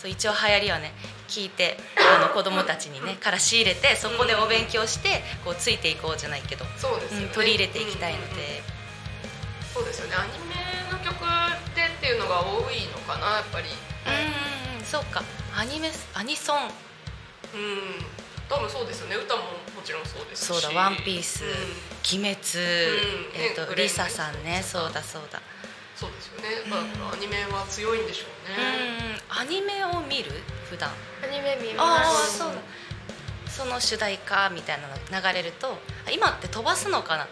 [0.00, 0.92] そう一応流行りはね
[1.28, 8.62] 聞いてあの子供たちにねから仕入れてそこでお勉強してこうついていこうじゃないけど、そうですよね、うん、取り入れていきたいので、うんうんうん。
[9.74, 10.16] そうですよね。
[10.16, 10.54] アニメ
[10.92, 11.24] の曲
[11.74, 13.68] でっていうのが多いのかなやっぱり。
[13.68, 13.70] う
[14.40, 14.43] ん
[14.94, 15.24] そうか。
[15.56, 16.56] アニメアニソン。
[16.56, 16.70] うん。
[18.48, 19.16] 多分そうですよね。
[19.16, 19.42] 歌も
[19.74, 20.46] もちろんそうですし。
[20.46, 21.42] そうだ「ワンピース。
[21.42, 21.50] うん。
[21.50, 22.38] 鬼滅」
[23.34, 24.62] えー、とねリサさんね。
[24.62, 25.42] そうだそうだ。
[25.96, 28.70] そうですよね、まあ、アニメは強いんでしょううんう
[29.08, 29.22] ねん。
[29.30, 30.30] アニメを見る？
[30.70, 30.90] 普段。
[31.22, 32.52] アニメ見ああますそう
[33.48, 37.26] その主題歌みたいなのが流れるとあ今って飛ばすのかな？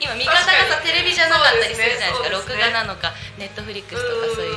[0.00, 0.42] 今見方が
[0.76, 2.14] さテレビじゃなかったりするじゃないですか。
[2.16, 2.54] そうですね。
[2.56, 4.56] 録画なのかネットフリックスとかそういう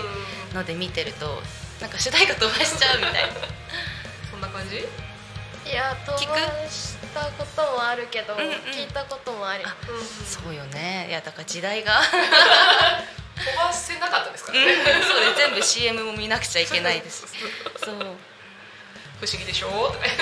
[0.54, 1.42] ので見てると
[1.82, 3.30] なんか主題歌飛ばしちゃうみたいな。
[4.32, 4.78] そんな感じ？
[5.70, 6.38] いや飛聞くば
[6.70, 8.52] したこともあるけど、うんうん。
[8.72, 11.08] 聞いたこともありあうんそうよね。
[11.10, 12.02] いやだから時代が。
[13.40, 14.52] 飛ばせなかったですか？
[14.52, 17.26] うんらねそうで全部 CM も見なくちゃいけないです。
[17.84, 18.06] そうね
[19.22, 19.68] 不思議でしょ？
[19.70, 20.06] うとか。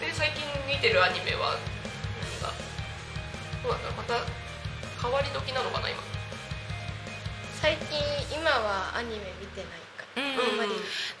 [0.00, 1.56] で最近見てるアニメは
[2.40, 2.52] 何が？
[3.62, 4.14] どうなんだろうまた
[5.02, 6.00] 変わり時なのかな今
[7.62, 7.96] 最近
[8.36, 10.04] 今はアニメ見てないか。
[10.16, 10.70] うんあんまり。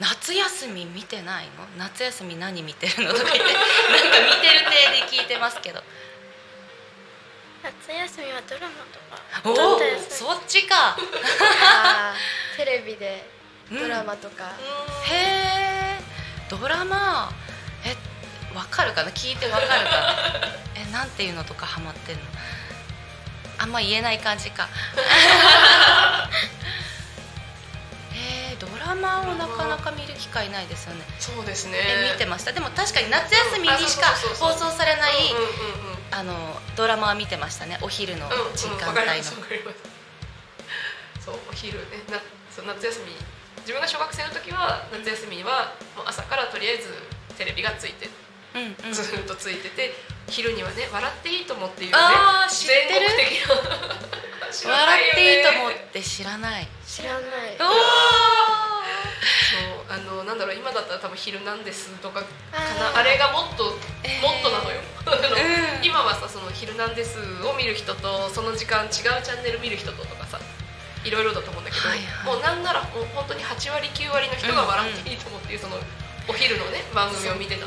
[0.00, 1.64] 夏休み見てないの？
[1.78, 3.12] 夏休み何見てるの？
[3.12, 3.40] とか言って。
[3.46, 5.82] なんか見てる体で聞いてますけど。
[7.62, 9.62] 夏休みはドラマとか。
[9.70, 10.96] おおそっちか。
[12.56, 13.24] テレビで
[13.70, 14.50] ドラマとか、
[15.04, 16.00] へえ
[16.50, 17.32] ドラマ？
[17.84, 17.96] え
[18.54, 19.10] わかるかな？
[19.12, 20.48] 聞いてわかるかな？
[20.74, 22.22] えなんていうのとかハマってんの？
[23.62, 24.68] あんま言えない感じか。
[28.14, 31.04] えー、ドラマをなかなか見る機会ないですよね。
[31.20, 31.78] そうですね。
[31.78, 32.52] え見てました？
[32.52, 35.12] でも確かに夏休みにしか放送されない
[36.10, 37.78] あのドラマは見てましたね。
[37.82, 39.22] お昼のうん時間帯の。
[41.24, 42.02] そうお昼ね。
[42.10, 42.18] な
[42.54, 43.16] そう夏休み。
[43.60, 46.92] 自分が小学生の時は夏休みはもう朝からとりあえず
[47.38, 48.21] テレビがついてうんうん
[48.92, 49.94] ずっとついてて
[50.28, 51.96] 昼にはね「笑っていいと思」っていうね
[52.50, 53.08] 知ってる。
[53.08, 54.52] 全国的な。
[54.52, 56.68] 知らない笑っていいと思って知らない。
[56.86, 57.22] 知らない。
[57.58, 57.72] おお
[59.52, 62.26] そうあのなんだろう今だったら多分「ヒルナンデス」とかか
[62.78, 62.98] な。
[62.98, 64.22] あれがもっと、えー。
[64.22, 64.80] もっとなのよ。
[65.06, 65.84] うん。
[65.84, 70.38] 今はさその「ヒルナンデス」を見る人とその時間違うチャンネル見る人ととかさ
[71.04, 72.26] いろいろだと思うんだけど、はいはい。
[72.26, 75.78] もうなんならもう本当に8割9割の人が笑っていいと思っていうその
[76.28, 77.66] お昼のね番組を見てた。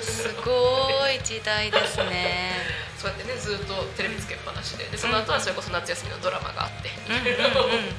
[0.00, 2.52] すごい時代ですね。
[2.98, 4.84] そうやってねずっとテレビつけっぱなしで。
[4.84, 7.94] でその後はそれこそ夏休みのドラマがあって、うんうんうん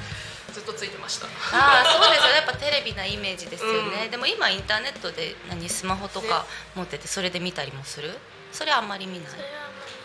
[0.50, 1.26] ずっとついてました。
[1.26, 2.34] ああそうですよね。
[2.38, 4.10] やっぱテレビなイメージですよね、うん。
[4.10, 6.44] でも今インターネットで何スマホとかね。
[6.74, 8.18] 持っててそれで見たりもする？
[8.52, 9.28] それはあんまり見ない？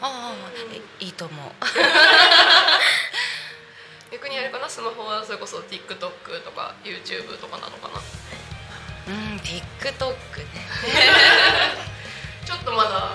[0.02, 0.36] ああ
[0.72, 1.52] えいいと思う。
[4.14, 4.70] 逆にあれかな？
[4.70, 5.98] スマホはそれこそ TikTok
[6.44, 8.00] とか YouTube とかなのかな？
[9.08, 10.16] うん TikTok ね
[12.46, 13.12] ちょっとまだ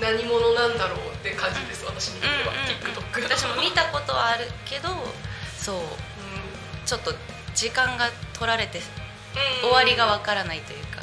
[0.00, 4.88] 何者なんだろうって感じです、私にとっては、TikTok 私も見たことはあるけど
[5.58, 5.76] そう。
[6.86, 7.12] ちょっと
[7.54, 9.68] 時間が取られてうん。
[9.68, 11.02] 終わりがわからないというか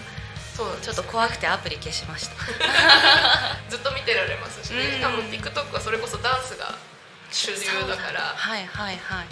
[0.56, 2.36] そうちょっと怖くてアプリ消しました。
[3.70, 4.92] ずっと見てられますしね、うん。
[4.94, 6.74] しかも TikTok はそれこそダンスが
[7.32, 8.34] 主流だから。
[8.36, 9.28] はいはいはい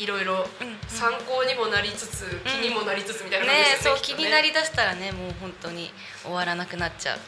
[0.00, 0.78] いろいろうんうん。
[0.88, 5.92] 参考にもなりつつ、気にもなりつつみたいな感じねですよねそう気になりだしたらねもう本当に
[6.24, 7.18] 終わらなくなっちゃう。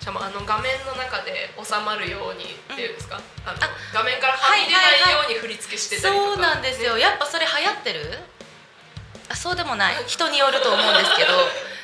[0.00, 8.16] しかもあの画面の中で収まるようにっていうんですか、あのあ画面からはみ出ないように振り付けしてたりとか、そうなんですよ、ねやっぱそれ流行ってる？
[9.28, 9.94] あそうでもない。
[10.06, 11.36] 人によると思うんですけど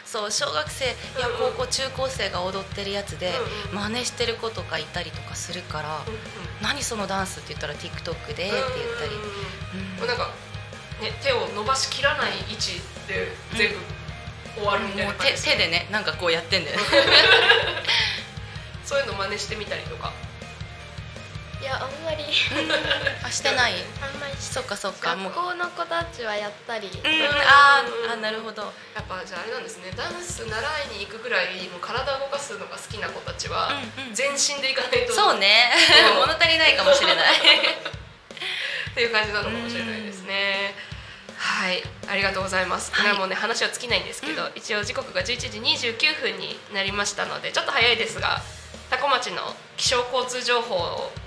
[0.06, 0.88] そう小学生い
[1.20, 1.34] やうん。
[1.56, 3.32] 高校中高生が踊ってるやつで
[3.72, 6.20] 真似してる子とかいたりとかするからうんうん
[6.62, 8.52] 「何そのダンス」って言ったら TikTok でって言っ
[8.98, 9.10] たり。
[10.02, 10.30] うなんか、
[11.00, 13.78] ね、手を伸ばしきらない位置で全部
[14.56, 16.82] 終わるみたいもうな手手でねなんかこうやってんだよね。
[18.84, 20.08] そういうの真似してみたりとか。
[20.08, 20.12] い
[21.66, 22.24] やあんまり。
[23.22, 23.74] あしてない？
[24.00, 25.16] あんまりしそっかそっか。
[25.16, 28.62] 学校の子たちはやったり、うんあーあなるほど。
[28.94, 29.90] やっぱじゃああれなんですね。
[29.96, 34.14] ダンス習いに行くぐらいもう体を動かすのが好きな子たちはうんうん。
[34.14, 35.14] 全身で行かないと。
[35.14, 35.72] そうね。
[35.88, 37.36] そう物足りないかもしれない。
[37.36, 40.74] っていう感じなのかもしれないですね。
[41.38, 42.90] はい、ありがとうございます。
[42.90, 48.40] これはもうね、話は尽きないんですけど、一応時刻が11時29分になりましたので、ちょっと早いですが。
[48.90, 49.42] 多古町の
[49.76, 50.76] 気象交通情報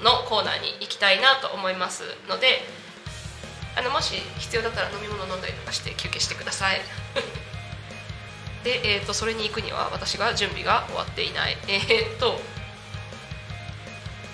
[0.02, 2.65] のコーナーに行きたいなと思いますので。
[3.76, 6.82] あのもし必要だったら飲み物飲んだりとかして休憩してください。
[8.65, 11.58] で、えー、とそれに行くには私が準備が終わっていない。
[11.67, 12.41] えー、と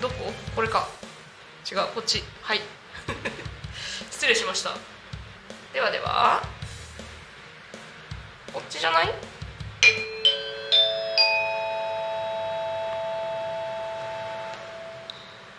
[0.00, 0.32] どこ？
[0.56, 0.88] これか
[1.70, 2.60] 違うこっちはい
[4.10, 4.72] 失礼しました
[5.72, 6.42] ではでは
[8.52, 9.14] こっちじゃない？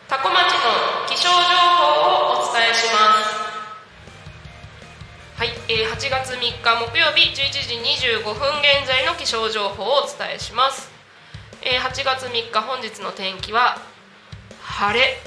[0.10, 3.36] 多古町の気象情報をお伝えします。
[5.36, 7.76] はい、えー、8月3日木曜日11時
[8.16, 10.90] 25分現在の気象情報をお伝えします、
[11.62, 13.78] えー、8月3日本日の天気は
[14.62, 15.18] 晴れ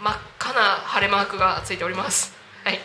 [0.00, 2.34] 真っ赤な晴れマークがついております。
[2.64, 2.80] はい、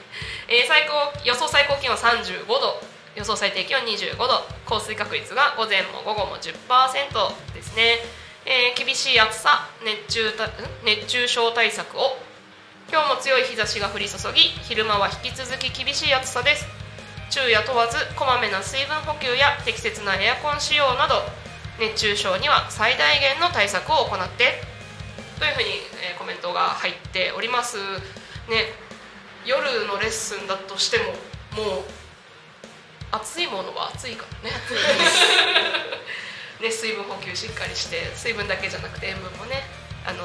[0.48, 2.80] えー、最高予想最高気温35度。
[3.16, 4.28] 予想最低気温25度。
[4.66, 7.98] 降水確率が午前も午後も10%ですね、
[8.46, 10.50] えー、厳しい暑さ熱中た
[10.84, 12.18] 熱中症対策を。
[12.92, 16.66] 今日も強い日差しが降り注ぎ昼間は引き続き厳しい暑さです。
[17.30, 21.16] 昼夜問わずこまめな水分補給や適切なエアコン使用など
[21.80, 24.62] 熱中症には最大限の対策を行って
[25.40, 25.70] というふうに、
[26.04, 27.78] えー、コメントが入っております。
[28.50, 28.76] ね
[29.46, 31.04] 夜のレッスンだとしても
[31.64, 31.84] もう
[33.12, 34.56] 熱いものは熱いからね。
[36.62, 39.64] ね水分補給しっかりして水分だけじゃなくて塩分もね
[40.06, 40.24] あの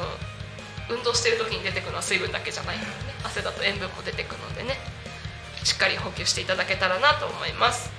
[0.90, 3.14] 運動してる時に出てくるのは水分だけじゃないからね。
[3.24, 4.76] 汗だと塩分も出てくるのでね
[5.64, 7.90] しっかり補給していただけたらなと思います。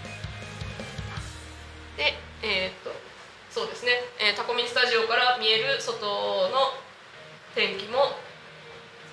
[1.97, 2.91] でえー、っと
[3.51, 6.73] そうですね、えー、タコミンスタジオから見える外の
[7.55, 8.15] 天気も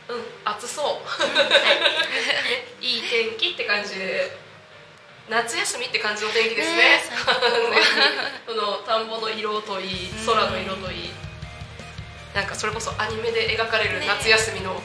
[0.08, 1.00] うん暑そう、ね、
[2.80, 4.45] いい天気って感じで
[5.28, 6.76] 夏休みって感じの天気ですね。
[6.76, 7.02] ね
[8.46, 11.10] その田んぼの色といい空の色といい、
[12.34, 14.80] なんかそれこそアニメで描かれる夏休みの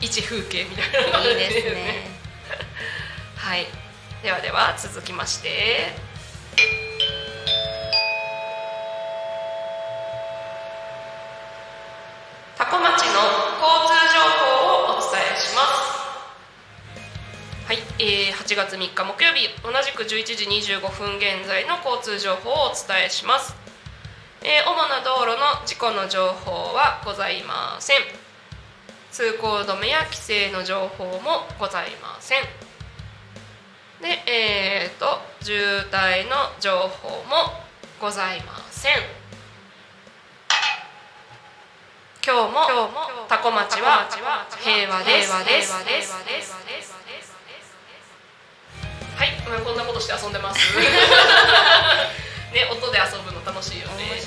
[0.00, 2.10] 一風景みたいな感じですね。
[3.36, 3.66] はい。
[4.22, 5.94] ではでは続きまして
[17.98, 23.56] えー、8月3日木曜日同じく11時25分現在の交通情報をお伝えします、
[24.42, 27.96] えー、主な道路の事故の情報はございません。
[29.12, 32.42] 通行止めや規制の情報もございません。
[34.02, 35.56] でえーと渋
[35.90, 37.64] 滞の情報も
[37.98, 38.92] ございません。
[42.22, 42.90] 今日も
[43.26, 44.06] タコ町は
[44.60, 45.32] 平和です
[49.16, 49.32] はい
[49.64, 50.60] こんなことして遊んでます。
[52.52, 54.20] ね音で遊ぶの楽しいよね。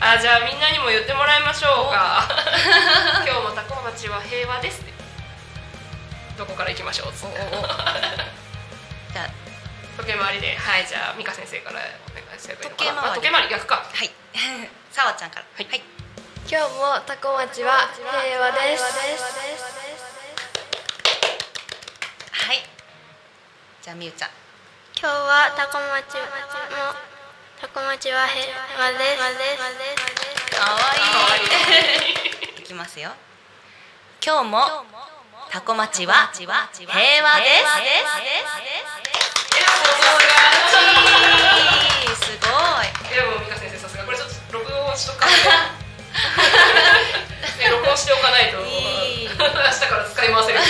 [0.00, 2.28] あじゃあみんなにも言ってもらいましょうか。
[3.24, 4.84] 今日もタコ町は平和です
[6.36, 9.30] どこから行きましょうじゃあ。
[9.96, 10.54] 時計回りで。
[10.56, 11.82] はいじゃあ美香先生からお
[12.14, 13.14] 願いすればいいのかな。
[13.14, 13.48] 時計回り。
[13.48, 13.76] 逆か。
[13.76, 14.10] はい。
[14.92, 15.46] さわちゃんから。
[15.56, 15.82] はい、はい。
[16.48, 18.84] 今日もタコ町は平和です
[22.30, 22.58] はい
[23.86, 24.30] じゃあみゆちゃん。
[24.98, 26.26] 今日はタコ町も
[27.62, 28.42] タコ町は平
[28.82, 30.58] 和です。
[30.58, 31.46] かわい
[32.58, 32.58] い。
[32.58, 33.14] いきますよ。
[34.18, 34.58] 今日も
[35.52, 36.90] タコ町は平和です。
[42.26, 42.50] すご
[42.82, 42.90] い。
[43.14, 45.30] いやもう美香先生さすがこれちょっと録音しとかね、
[47.70, 48.58] 録音しておかないと。
[48.58, 49.46] 明日か
[49.94, 50.58] ら使い回せる。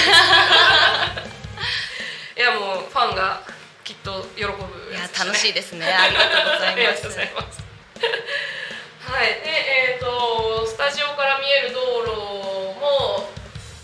[2.36, 3.44] いやもうファンが
[3.84, 4.56] きっと喜ぶ、
[4.88, 5.84] ね、いや楽しいですね。
[5.84, 7.60] ありがとうございます。
[9.04, 9.28] はい。
[9.44, 9.52] で
[9.92, 12.16] えっ、ー、とスタジオから見える道路
[12.80, 13.28] も、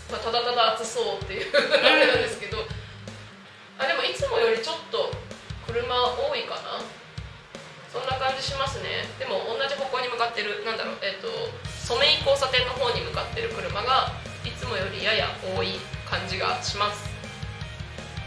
[0.09, 2.65] まあ、ただただ暑そうっていう あれなんですけど、
[3.77, 5.11] あでもいつもよりちょっと
[5.67, 6.81] 車多いかな。
[7.93, 9.05] そんな感じしますね。
[9.19, 11.29] でも同じ方向に向かってるなんだろうえっ、ー、と
[11.85, 14.11] 染井交差点の方に向かってる車が
[14.43, 17.12] いつもよりやや多い感じがします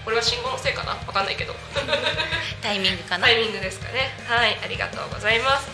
[0.07, 0.93] これは信号のせいかな？
[0.93, 1.53] わかんないけど。
[2.63, 3.27] タイミングかな？
[3.27, 4.15] タイミングですかね。
[4.29, 5.69] はいありがとうございます。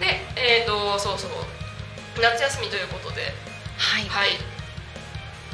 [0.00, 1.30] でえっ、ー、とそうそう。
[2.20, 3.32] 夏休みということで。
[3.78, 4.30] はい、はい、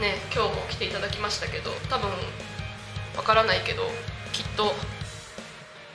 [0.00, 2.08] ね今日も来ていただきましたけど多分
[3.18, 3.82] わからないけど
[4.32, 4.74] きっと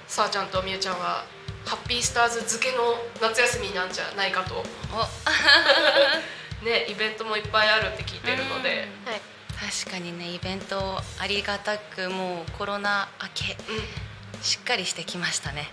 [0.07, 1.25] さあちゃんとみゆちゃんは
[1.65, 4.63] ハッピースターズ漬けの夏休みなんじゃないかと。
[6.63, 9.21] ねイベントもいっぱいあるって聞いてるので、はい、
[9.59, 15.67] 確かにねイベントありがたくもうコロナ明け、うん、しっかりしてきましたね、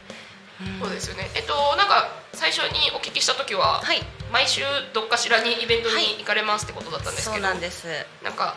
[0.61, 1.31] うん、そうですよね。
[1.35, 4.01] えっとなんか最初にお聞きした時は、はい、
[4.33, 7.87] 毎週どっかしらにイベントに行かれますってことだったんですけど、はい、そうなんです。
[8.23, 8.57] なんか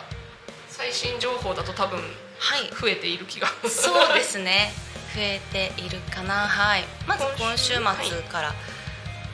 [0.68, 2.00] 最新情報だと多分
[2.80, 4.72] 増えている気が、はい、そうですね。
[5.14, 6.34] 増えているかな。
[6.34, 6.84] はい。
[7.06, 7.82] まず今週末
[8.30, 8.54] から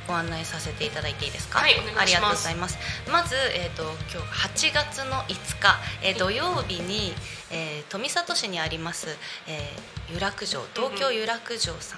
[0.06, 1.58] ご案内させていただいていいですか？
[1.60, 2.78] はいありがとうございます。
[3.10, 3.82] まず、えーと、
[4.12, 7.14] 今日8月の5日、えー、土曜日に、
[7.50, 9.08] えー、富里市にあります、
[9.46, 11.96] えー、湯楽城東京湯楽城さ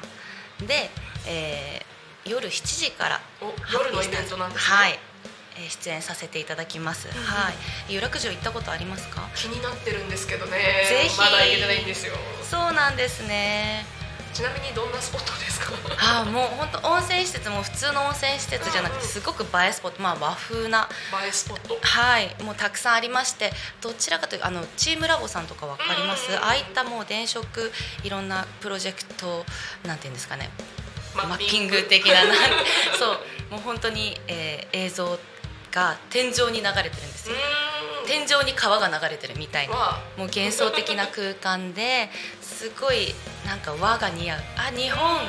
[0.60, 0.66] ん。
[0.66, 0.90] で、
[1.26, 3.20] えー、夜7時から
[3.72, 4.76] 夜のイベントなんですね。
[4.76, 4.98] はい。
[5.70, 7.54] 出演させていただきます、うん、はい。
[7.92, 9.28] 有楽町行ったことありますか？
[9.34, 10.56] 気になってるんですけどね。
[10.88, 11.18] ぜひ。
[11.18, 12.12] まだ行けてないんですよ。
[12.48, 13.84] そうなんですね
[14.38, 15.72] ちなみにどんなスポットですか？
[15.98, 20.00] あーもう本当温泉施設も普通の温泉施設じゃなくてすごく映えスポット。
[20.00, 20.88] まあ和風な。
[21.24, 21.76] 映えスポット？
[21.82, 22.36] はい。
[22.44, 26.38] もうたくさんありましてどちらかというとあのチームラボさんとかわかります、うん。
[26.38, 27.42] ああいったもう電飾
[28.04, 29.44] いろんなプロジェクト
[29.84, 30.50] なんていうんですかね。
[31.16, 31.82] マッピング。
[31.82, 32.14] 的な
[32.96, 33.18] そう。
[33.50, 35.18] もう本当に、えー映像
[35.72, 37.36] が天井に流れてるんですよ。
[38.06, 42.08] 天井に川が流れてるみたいなはもう幻想的な空間で
[42.40, 43.14] すごい
[43.46, 44.40] なんか和が似合う。
[44.56, 45.20] あ日本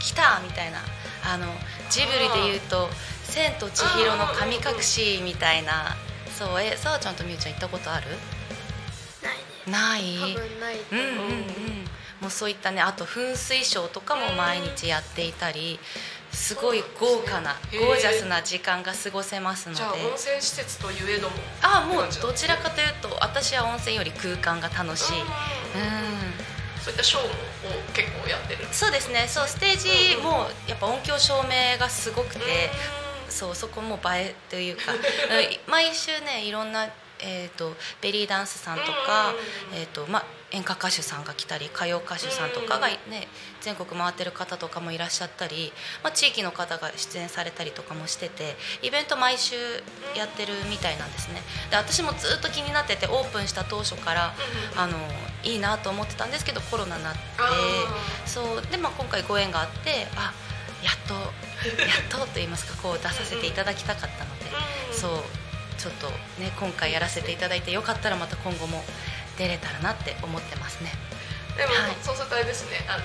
[0.00, 0.78] 来たみたいな。
[1.26, 1.46] あの
[1.90, 2.90] ジブリでいうと
[3.24, 5.96] 「千と千尋の神隠し」みたいな。
[6.38, 8.06] そうえさあちゃんとみゆちゃん行ったことある？
[9.70, 10.02] ない
[10.60, 10.76] ない？
[10.92, 11.84] うんうんうん。
[12.20, 15.78] もうそういったねあと噴水ショーとかも毎日やっていたり
[16.34, 19.78] すごい豪華なゴージャスな時間が過ごせますので。
[19.78, 21.36] じゃあ温泉施設といえども。
[21.62, 25.26] あもうどちらかというと私は温泉より空間が楽しい、うん、
[26.82, 27.28] そういったショーも
[27.94, 28.66] 結構やってる。
[28.72, 29.26] そうですね。
[29.28, 32.40] そうステージもやっぱ音響照明がすごくて
[33.28, 34.92] そうそこも映えというか。
[34.92, 35.00] うん
[35.70, 36.88] 毎週ねいろんな、
[37.24, 39.34] えー、とベリーダンスさんとか、
[39.74, 42.98] えーとまあ、演歌歌手さんが来たり歌謡歌手さんとかが、ね、
[43.60, 45.72] 全国回ってる方とかもいらっしゃったり、
[46.02, 49.56] まあ、地域の方が出演されたりとかもしててイベント毎週
[50.14, 51.40] やってるみたいなんですね。
[51.70, 54.34] で私もずっと気になっててオープンした当初から
[54.76, 54.96] あの
[55.42, 57.20] いいなと思ってたんですけどコロナになって
[58.26, 60.32] そうで、まあ、今回ご縁があってあ
[60.82, 64.44] やっとやっとと言いますかこう出させていただきたかったので
[64.92, 65.43] そう
[65.84, 66.08] ちょっと
[66.40, 68.82] ね今回やらせていただいてよかったらまた今後も
[69.36, 70.90] 出れたらなって思ってますね。
[71.58, 71.96] でも、はい。
[72.00, 72.96] そうするとあれですねあ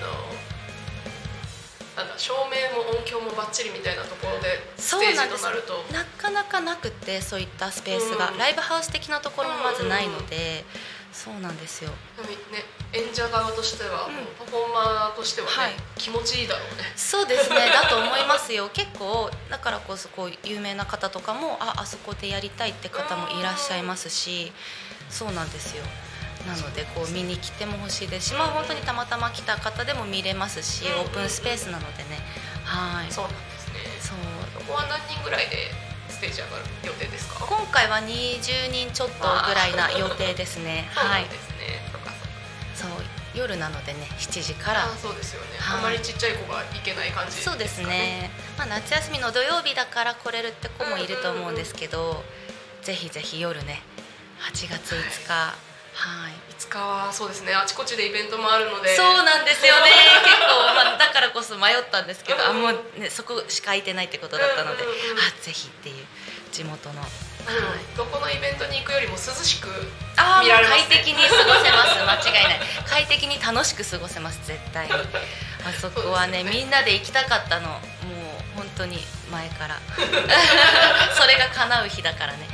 [1.96, 5.84] なんだ照明も音響もバッチリみたいなところでステージとなると。
[5.92, 8.38] なかなかなくってそういったスペースが、うん。
[8.38, 10.64] ライブハウス的なところもまずないので、
[11.12, 11.90] そうなんですよ。
[11.90, 14.46] ね演者側としては、うん。
[14.46, 15.72] パフォーマーとしてはね、はい。
[15.96, 16.84] 気持ちいいだろうね。
[16.96, 18.68] そうですねだと思いますよ。
[18.74, 24.52] 結構だからこそこう有名な方とかもああそこでやりたいって方もいらっしゃいますし
[25.08, 25.84] そうなんですよ。
[26.46, 32.18] なのでこう見に来ても欲しいですしまあ本当にたまたま来た方でも見れますしオープンスペースなのでね。
[32.64, 33.12] はい。
[33.12, 33.74] そうなんですね。
[34.00, 34.64] そう。
[34.64, 35.89] ここは何人ぐらいで
[36.20, 37.46] ステージ上がる予定ですか？
[37.46, 40.86] 今回は20人ちょっとぐらいな予定ですね。
[40.92, 41.80] はいんですね、
[42.76, 42.90] そう
[43.32, 44.84] 夜なのでね7時から。
[44.84, 45.78] あそうですよね、はい。
[45.78, 52.22] あんまりちっちゃい子が行けない感じそうですね、まあ、夏休みの土曜日だから来れるって子もいると思うんですけど、
[52.82, 53.82] ぜひぜひ夜ね
[54.52, 55.69] 8月5日はい、
[56.28, 56.40] い。
[56.60, 57.54] つかはそうですね。
[57.54, 58.94] あちこちでイベントもあるので。
[58.94, 59.90] そうなんですよね。
[60.24, 65.18] 結構、まあ、だからこそ迷ったんですけど、あもう、ね、そこしか空いてないってことだったので、うんうんうん。
[65.18, 66.06] あぜひっていう
[66.52, 67.10] 地元の、はい、
[67.96, 69.68] どこのイベントに行くよりも涼しく
[70.42, 72.28] 見られます快適に過ごせます。
[72.28, 72.60] 間違いない。
[72.86, 74.92] 快適に楽しく過ごせます絶対に。
[75.64, 76.50] あそこはねね。
[76.50, 77.68] みんなで行きたかったの。
[77.68, 77.80] もう
[78.56, 79.78] 本当に前から。
[81.16, 82.48] それが叶う日だからね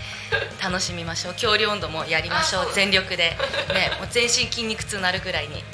[0.63, 1.33] 楽しみましょう。
[1.35, 2.71] 恐竜温度もやりましょう。
[2.71, 2.73] う。
[2.75, 3.37] 全力で。
[3.75, 5.65] ねもう全身筋肉痛なるぐらいに。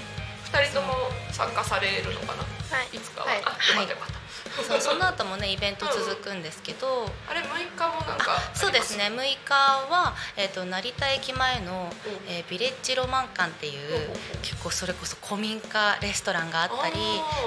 [0.53, 2.77] 二人とも参加されるのかな？
[2.77, 2.97] はい。
[2.97, 3.37] いつかは、はい。
[3.37, 4.21] あよかったよかった、
[4.61, 7.07] そうその後もねイベント続くんですけど。
[7.29, 9.05] あれ6日もなんかそうですね。
[9.05, 9.55] 6日
[9.91, 11.91] は、えー、と成田駅前の、
[12.29, 14.11] えービレッジロマン館っていう
[14.43, 16.97] 結構それこそ古民家レストランがあったり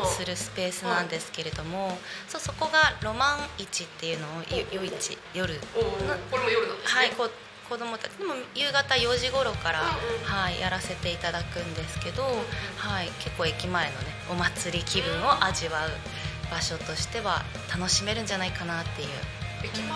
[0.06, 1.98] するスペースなんですけれども、
[2.28, 5.54] そうそこがロマン市っていうのをよ夜市夜。
[6.32, 7.02] これも夜なんですね。
[7.02, 7.30] はいこ
[7.70, 10.24] 子供たちでも夕方4時頃から、うんうん。
[10.24, 12.24] はい、やらせていただくんですけど、
[12.78, 15.90] はい、結構駅前のねお祭り気分を味わう
[16.52, 17.44] 場所としては
[17.76, 19.08] 楽しめるんじゃないかなっていう。
[19.64, 19.96] 駅前の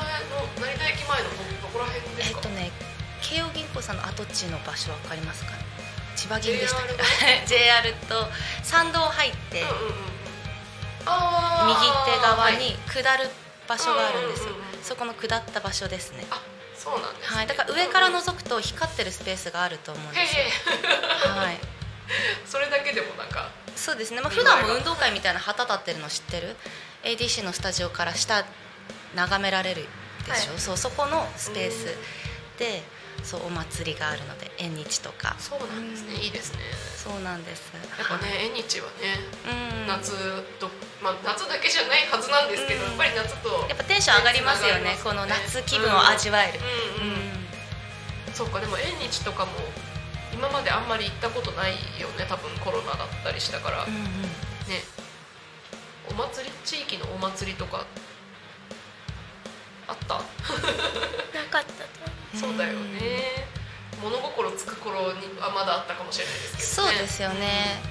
[0.58, 2.72] 成田駅前のどどこら辺ですか、えっとね
[3.22, 5.52] 京王銀行さんの跡地の場所わかりますか？
[6.16, 6.94] 千葉銀でしたっけ
[7.46, 8.28] ？JR JR と
[8.64, 9.94] 参道入ってうんうんうん。
[11.06, 13.30] あー右手側に下る
[13.68, 14.50] 場所があるんですよ。
[14.50, 16.26] うんうんうんそこの下った場所ですね。
[16.32, 16.42] あ
[16.74, 17.36] そうなんです、ね。
[17.38, 17.48] はい。
[17.48, 20.44] だから上から覗くと光ってるスペースがあると思うんへですよ。
[21.26, 21.58] えはい。
[22.48, 23.50] それだけでもなんか
[23.80, 26.56] そうですね、まあ、普段も運動会みたいな旗立ってるの知ってる
[27.04, 28.44] ？ADC のスタジオから下
[29.16, 29.88] 眺められる
[30.28, 30.60] でしょ、はい。
[30.60, 31.86] そうそこのスペース
[32.60, 32.84] で
[33.24, 35.36] そうお祭りがあるので縁日とか。
[35.40, 36.60] そうなんですね、いいですね。
[36.96, 37.72] そうなんです。
[37.98, 39.16] やっぱね縁日はね
[39.48, 39.88] うん。
[39.88, 40.12] 夏
[40.60, 40.70] と、
[41.02, 42.90] まあ、夏だけじゃないはずなんですけど、うん。
[42.90, 44.96] やっぱり夏とやっぱテンション上がりますよね。
[45.00, 46.60] つこの夏気分を味わえる、
[47.00, 47.12] うん
[48.28, 49.52] うん、そうかでも縁日とかも
[50.40, 54.04] 今まであんまり行ったことないよね多分コロナだったりしたから、うんうん。
[54.72, 54.80] ね。
[56.10, 57.86] お祭り地域のお祭りとか
[59.86, 60.22] あった、な
[61.52, 62.08] かったと。
[62.40, 63.50] そうだよね。
[64.02, 66.94] 物心つく頃にはまだあったかもしれないですけどね。
[66.94, 67.82] そうですよね。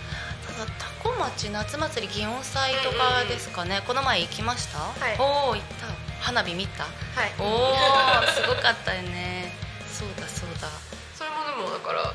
[0.46, 0.70] ただ
[1.02, 5.16] 多古町夏祭り祇園祭とかですかね、この前行きました、はい。
[5.18, 5.86] おお行った。
[6.24, 6.84] 花火見た。
[6.84, 6.88] は
[7.26, 7.32] い。
[7.38, 9.52] おおすごかったよね。
[9.92, 10.68] そうだそうだ。
[11.14, 12.14] それもでもだから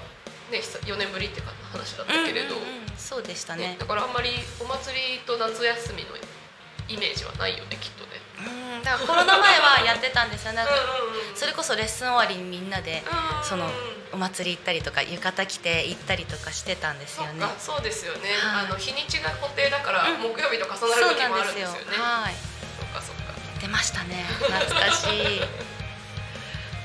[0.53, 2.97] ね4年ぶりって話だったけれど、うんうんうん。
[2.97, 3.73] そうでしたね。
[3.73, 4.29] ねだからあんまり
[4.61, 6.13] お祭りと夏休みの
[6.87, 8.21] イメージはないよねきっとね。
[8.45, 11.35] うんだからコロナ前はやってたんですよなんかうん。
[11.35, 13.65] それこそレッスン終わりにみんなでうんその
[14.13, 17.41] お祭り行ったりとか浴衣着て行ったりとかしてたんですよね。
[17.41, 18.65] そうかそうですよね、はい。
[18.67, 20.21] あの日にちが固定だから、うん。
[20.21, 21.97] 木曜日と重なる時もあるんですよね。
[21.97, 22.35] はい。
[22.77, 23.33] そうかそうか。
[23.59, 24.25] 出ましたね。
[24.37, 25.41] 懐かしい。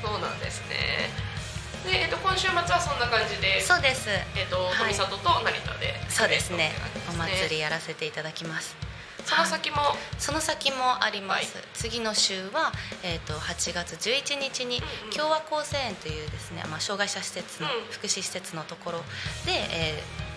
[0.00, 1.27] そうなんですね
[1.88, 4.10] で、えっと、今週末はそんな感じでそうです。
[4.36, 4.92] えっとはい。
[4.92, 5.94] 富里と成田で。
[6.08, 6.56] そうですね。
[6.56, 8.76] おイベントって感じです祭りやらせていただきます。
[9.24, 9.76] その先も？
[10.18, 11.66] その先もあります、はい。
[11.74, 12.72] 次の週は、
[13.02, 14.80] えー、と8月11日に
[15.14, 17.84] 共和高専園というですね、まあ、障害者施設の、うん。
[17.90, 18.98] 福祉施設のところ
[19.44, 20.28] で、えー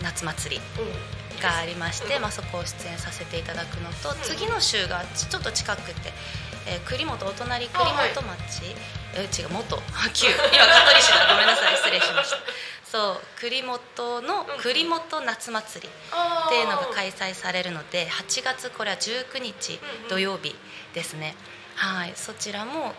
[0.00, 1.42] 夏祭りうん。
[1.42, 4.16] がありまして、うんまあ、そこを出演させていただくのと、ん。
[4.22, 6.12] 次の週がちちょっと近くて、
[6.70, 8.76] えー栗本お隣栗本町、
[9.14, 9.76] えー違う元。
[10.12, 10.28] 旧。
[10.28, 11.76] 今香取市だごめんなさい。
[11.76, 12.36] 失礼しました。
[12.90, 13.20] そう。
[13.40, 20.08] 栗本の栗本夏祭りっていうのが開催されるので8月これは19日うんうん。
[20.08, 20.54] 土曜日
[20.94, 21.34] ですね、
[21.76, 22.12] はい。
[22.16, 22.94] そちらも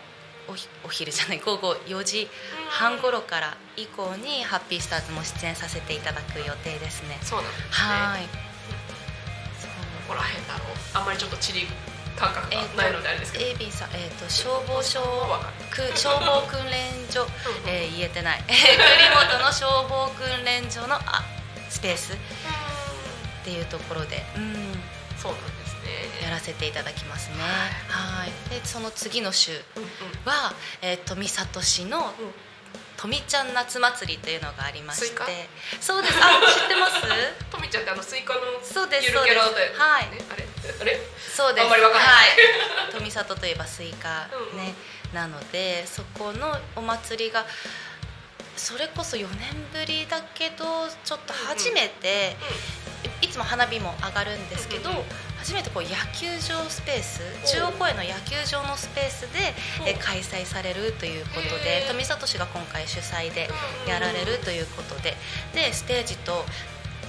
[0.84, 1.38] お昼じゃない。
[1.38, 2.28] 午後4時
[2.70, 7.18] 半頃から以降にハッピースターズも出演させていただく予定ですね。
[7.22, 7.72] そうなんですね。
[7.72, 8.22] はい。
[8.22, 8.28] こ
[10.08, 10.76] こら辺だろう。
[10.94, 11.68] あんまりちょっと地理
[12.20, 15.00] 感覚がえーとないのであれですけど、AB さん、えー、と消防署
[15.72, 17.28] く消防訓練所、うん
[17.66, 18.44] えー言えてない。
[18.44, 18.58] 栗
[19.08, 21.24] 本の消防訓練所のあ
[21.70, 22.12] スペース。
[22.12, 22.16] っ
[23.42, 24.82] ていうところで、うん、
[25.16, 26.22] そうなんですね。
[26.22, 27.36] やらせていただきますね。
[27.88, 28.50] はい。
[28.50, 29.86] でその次の週うんう
[30.82, 32.34] えー、富里市のうん。
[33.00, 35.48] 富ちゃん夏祭りというのがありまして、
[35.80, 36.14] そうです。
[36.20, 37.00] あ、知ってます？
[37.50, 39.78] とみちゃんってあのスイカのそうですゆるキャラだよね。
[39.78, 40.04] はい
[40.80, 41.00] あれ？
[41.34, 41.64] そうです。
[41.64, 42.08] あんまりわかんない。
[42.08, 42.92] はい。
[42.92, 44.74] 富里といえばスイカうんね、
[45.12, 47.46] なのでそこのお祭りが
[48.56, 52.36] それこそ4年ぶりだけどちょっと初めて、
[53.22, 55.04] いつも花火も上がるんですけど、うんうん
[55.40, 59.54] 初めてこう野球場スペースお中央公園の野球場のスペースで
[59.94, 63.90] 開催されるということで富里市が今回主催でうんうん。
[63.90, 65.16] やられるということで。
[65.54, 66.44] でステージと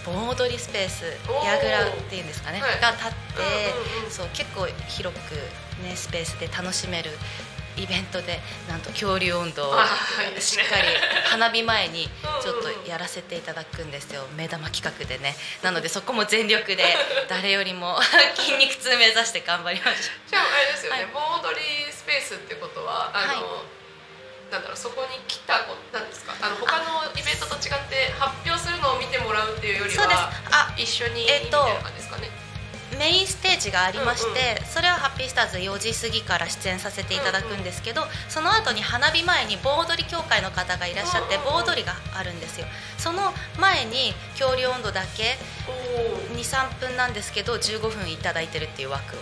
[0.06, 1.46] 盆踊りスペースおー。
[1.46, 2.80] 櫓っていうんですかね、はい。
[2.82, 5.36] が立って、うんうんうんそう結構広く、
[5.84, 7.12] ね、スペースで楽しめる
[7.78, 9.74] イベントでなんと恐竜温度を
[10.38, 10.88] しっかり
[11.32, 12.10] 花火前に
[12.44, 15.34] ちょっとやらせていただくんですよ目玉企画でね。
[15.64, 16.84] なのでそこも全力で
[17.30, 17.98] 誰よりも
[18.36, 21.12] 筋肉痛目指して頑張りましじゃああれですよね、はい。
[21.14, 23.64] 盆踊りスペースってことはあの、は
[24.52, 26.36] なんだろうそこに来た子なんですか？
[26.42, 27.91] あの他のイベントと違って
[29.98, 30.18] らうっていうよりそうです。
[30.18, 32.30] はあ一緒に、えっとみたいな感じですかね。
[33.00, 41.66] メインステージがありまして、うんそれはハッピースターズ4時過ぎから出演させていただくんですけど、その後に花火前に盆踊り協会の方がいらっしゃって、うんうんうん。
[41.66, 42.66] 盆踊りがあるんですよ。
[42.98, 45.38] その前に恐竜温度だけ
[45.68, 49.20] おお23分なんですけど15分いただいてるっていう枠を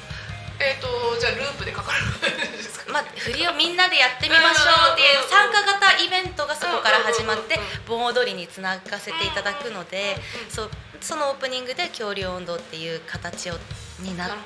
[0.59, 0.87] えっ、と
[1.19, 2.91] じゃあループでかかるんですか？
[2.93, 10.15] まあ、振りをみんなでやってみましょうっていう参加型イベントがそこから始まって盆踊りにつながせていただくので
[10.49, 13.53] そうそのオープニングで恐竜温度っていう形を
[13.99, 14.37] にななっ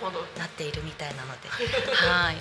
[0.50, 1.50] ているみたいなので。
[1.50, 2.38] はい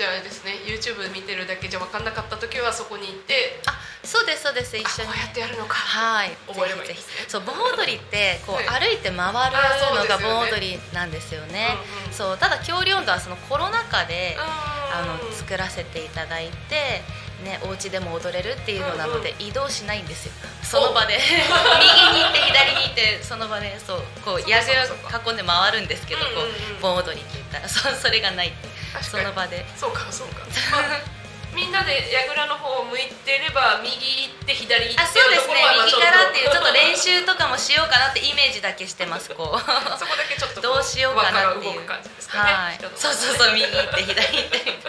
[0.00, 5.12] じゃあですね YouTube 見てるだけじゃ分かんなかった時はそこに行ってあそうですそうです一緒に。
[5.12, 7.28] あこうやってやるのかはい覚えればいいですね。
[7.28, 8.80] ひそう盆踊りってこうはい。
[8.80, 11.76] 歩いて回るのが盆踊りなんですよね。
[12.08, 12.16] うんうん。
[12.16, 17.04] そうただ恐竜温度はそのコロナ禍でああの作らせていただいて、
[17.44, 20.32] ね、お家でも踊れるっていうのなので、移動しないんですよ。
[20.64, 21.20] その場で。
[21.20, 26.52] 右に行って左に行ってその場でそうこう矢印囲んで回るんですけど、こうんうんうん。
[26.78, 29.64] う盆踊りって言ったらそそれがないってその場で。
[29.76, 31.20] そうかそうか、 まあ
[31.54, 35.54] みんなで櫓の方を向いてれば右行って左行ってあそうですね。
[35.84, 39.58] 右からっていうちょっと練習習とかもしようかなってイメージだけしてますこう。
[39.98, 42.78] そこだけちょっとどうしようかなっていう感じですかね、はい。
[42.94, 44.58] そうそうそう右行って左行って。
[44.58, 44.82] みたいな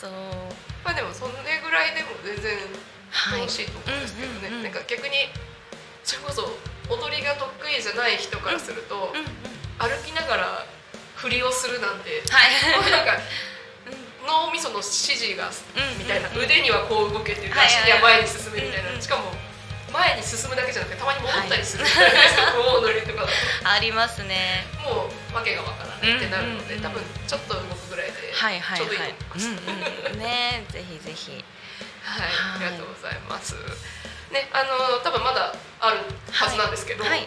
[0.00, 0.10] そう。
[0.84, 2.58] まあでもそれぐらいでも全然
[3.10, 4.62] はい楽しいと思うんですけどね、うんうんうん。
[4.64, 5.32] なんか逆に
[6.04, 6.58] それこそ
[6.88, 9.26] 踊りが得意じゃない人からすると、うんうん。
[9.78, 10.66] 歩きながら
[11.18, 12.22] 振りをするなんて。
[12.30, 12.90] はい。
[12.90, 13.18] なんか
[14.26, 15.98] 脳みその指示がうん。
[15.98, 19.32] みたいな、腕にはこう動けてはいはい足には前に進めみたいな、しかも
[19.90, 21.84] 前に進むだけじゃなくてたまに戻ったりする。
[21.84, 22.12] みたい。
[22.12, 23.26] な、そこを踊りとか。
[23.64, 24.68] ありますね。
[24.84, 30.16] もう訳がわからないってなるので、多分ちょっと動くぐらいではいはいちょうどいいはいと思います。
[30.16, 31.32] ねぜひぜひ。
[32.04, 32.68] はい、はい。
[32.68, 33.56] ありがとうございます。
[34.30, 37.26] ね、あの多分まだあるはずなんですけど、はい。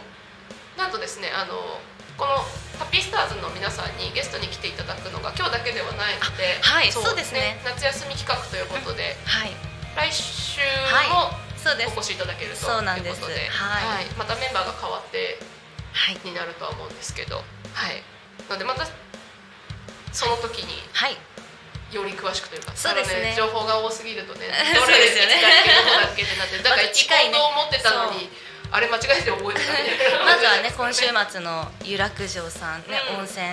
[0.77, 1.81] なんとですねあの
[2.15, 2.45] この
[2.81, 7.61] ハッピースターズの皆さんにゲストに来ていただくのが今日だけではないので、はいそうですね。
[7.61, 9.53] 夏休み企画ということで、はい。
[9.93, 10.65] 来週
[11.13, 11.29] も
[11.61, 14.09] お越しいただけるということで、はい。
[14.17, 15.37] またメンバーが変わって
[15.93, 16.17] はい。
[16.25, 17.45] になるとは思うんですけど、
[17.77, 18.01] はい、
[18.49, 18.89] なのでまた
[20.09, 21.13] その時にはい。
[21.93, 23.37] より詳しくというかそうですね。
[23.37, 25.37] あの情報が多すぎるとね どれですよね。
[26.01, 28.25] だっけなって だから行動を持ってたのに、
[28.71, 33.19] あれ間違えて覚えてたみたいなまずはね今週末の湯楽城さんね、うん。
[33.19, 33.45] 温泉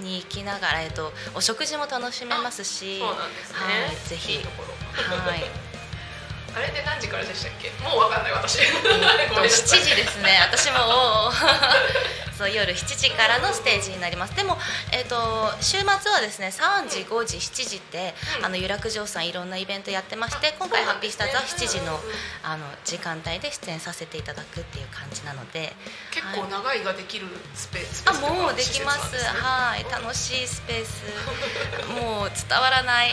[0.00, 4.32] に行きながら、えっと、お食事も楽しめますしそうなんですね、はい、ぜひ。
[4.34, 5.73] いいはい
[6.56, 7.70] あれで何時からでしたっけ？
[7.82, 8.60] もうわかんない私。
[8.62, 9.08] えっとごめんな
[9.50, 9.80] さい。
[9.80, 10.38] 7時ですね。
[10.40, 10.78] 私も
[12.36, 14.34] そう夜7時からのステージになります。
[14.34, 14.58] でも、
[14.90, 18.46] えっと週末はですね3時5時7時って、うん。
[18.46, 22.00] あの湯楽城さんいろんなイベントやってまして今回ハッピースターズは7時の
[22.42, 25.72] あの時間帯で出演させていただくっていう感じなので
[26.10, 29.12] 結構長いができるスペースあもうできます。
[29.12, 29.84] ねはい。
[29.90, 31.04] 楽しいスペース。
[32.00, 33.12] もう伝わらない。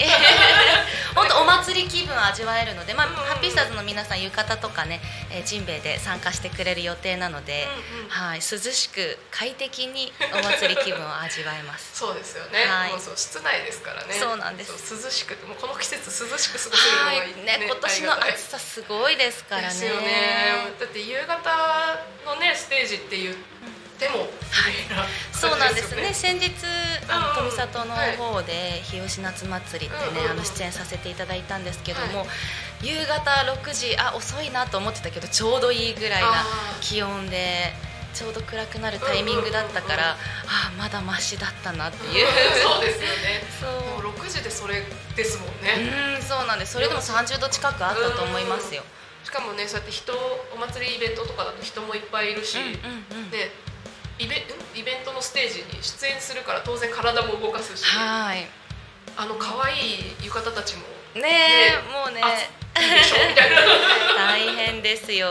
[1.16, 5.00] 本当お祭り気分味わえるので、まあ、うんハッピースターズの皆さん浴衣とかね、
[5.32, 7.64] えージンベエで参加してくれる予定なので、
[8.04, 8.10] うんうん。
[8.12, 11.96] はい、涼しく快適にお祭り気分を味わえます。
[11.96, 12.92] そうですよね、はい。
[12.92, 14.20] もうそう室内ですからね。
[14.20, 14.76] そうなんです。
[14.76, 17.36] 涼しくてもうこの季節涼しく過ごせるのがはいいい。
[17.46, 19.80] ね今年の暑さすごいですからね。
[19.80, 20.74] ね。
[20.78, 23.42] だって夕方のねステージって言って
[24.10, 24.28] も、
[25.34, 26.04] そうなんですね。
[26.04, 26.52] 感先日
[27.08, 32.28] あのうん富里の方で日吉夏祭りってね、あの出演させていただいたんですけども、
[32.82, 33.32] 夕方
[33.64, 36.46] 6時あ遅いなと思ってたけどちょうどいいぐらいな
[36.82, 37.74] 気温で
[38.14, 40.18] ちょうど暗くなるタイミングだったから、うんうん
[40.52, 42.28] あまだマシだったなってじいう。
[42.62, 43.44] そうですよね。
[43.60, 44.02] そう。
[44.02, 44.84] でも6時でそれ
[45.16, 46.74] ですもんね、うんそうなんです。
[46.74, 48.84] それでも30度近くあったと思いますよ、
[49.24, 50.14] しかもねそうやって人
[50.54, 52.80] お祭りイベントとかだと人もいっぱいいるし、ね
[54.22, 54.40] イベん
[54.80, 57.84] イベントのステージに出演するから当然体も動かすし。
[57.86, 58.46] はい。
[59.18, 60.84] あの可愛い浴衣たちも。
[61.16, 62.22] ねえねもうね。
[62.24, 63.18] あいいでしょ？
[63.28, 63.62] みたいな。
[63.62, 63.68] ね
[64.16, 65.28] 大変ですよ。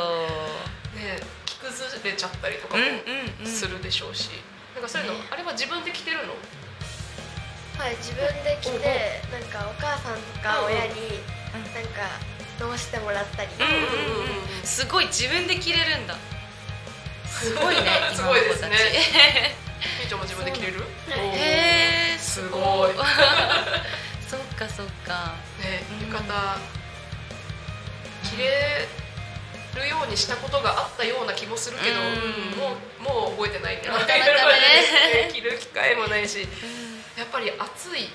[1.46, 2.84] 着崩れちゃったりとかうん
[3.40, 4.30] もするでしょうし、
[4.74, 5.24] なんかそういうの、ね。
[5.30, 6.34] あれは自分で着てるの？
[7.82, 11.22] はい自分で着てなんかお母さんとか親に
[11.54, 11.74] うん。
[11.74, 12.02] なんか
[12.58, 13.48] 直してもらったり。
[13.58, 13.80] うんうんうん
[14.58, 14.66] うん。
[14.66, 16.16] すごい自分で着れるんだ
[17.30, 17.82] すごいね
[18.14, 18.76] すごいですね。
[19.98, 20.84] みーちゃんも自分で着れる？
[21.08, 22.92] へえすごい。
[24.28, 25.34] そっかそっか。
[25.60, 26.08] ねうん。
[26.08, 26.32] 浴衣
[28.24, 28.88] 着れ
[29.82, 32.06] るようにしたことがあったような気もするけど、うん。
[32.58, 35.30] もうもう覚えてないねなかなかね。
[35.32, 36.46] 着る機会もないし。
[37.16, 38.08] やっぱり暑い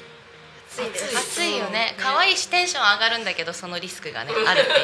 [0.75, 1.17] 暑いです。
[1.17, 1.95] 暑いよね。
[1.97, 2.03] うん。
[2.03, 4.75] 可愛いしテンション上がるんだけどそのリスクがねあるっていう。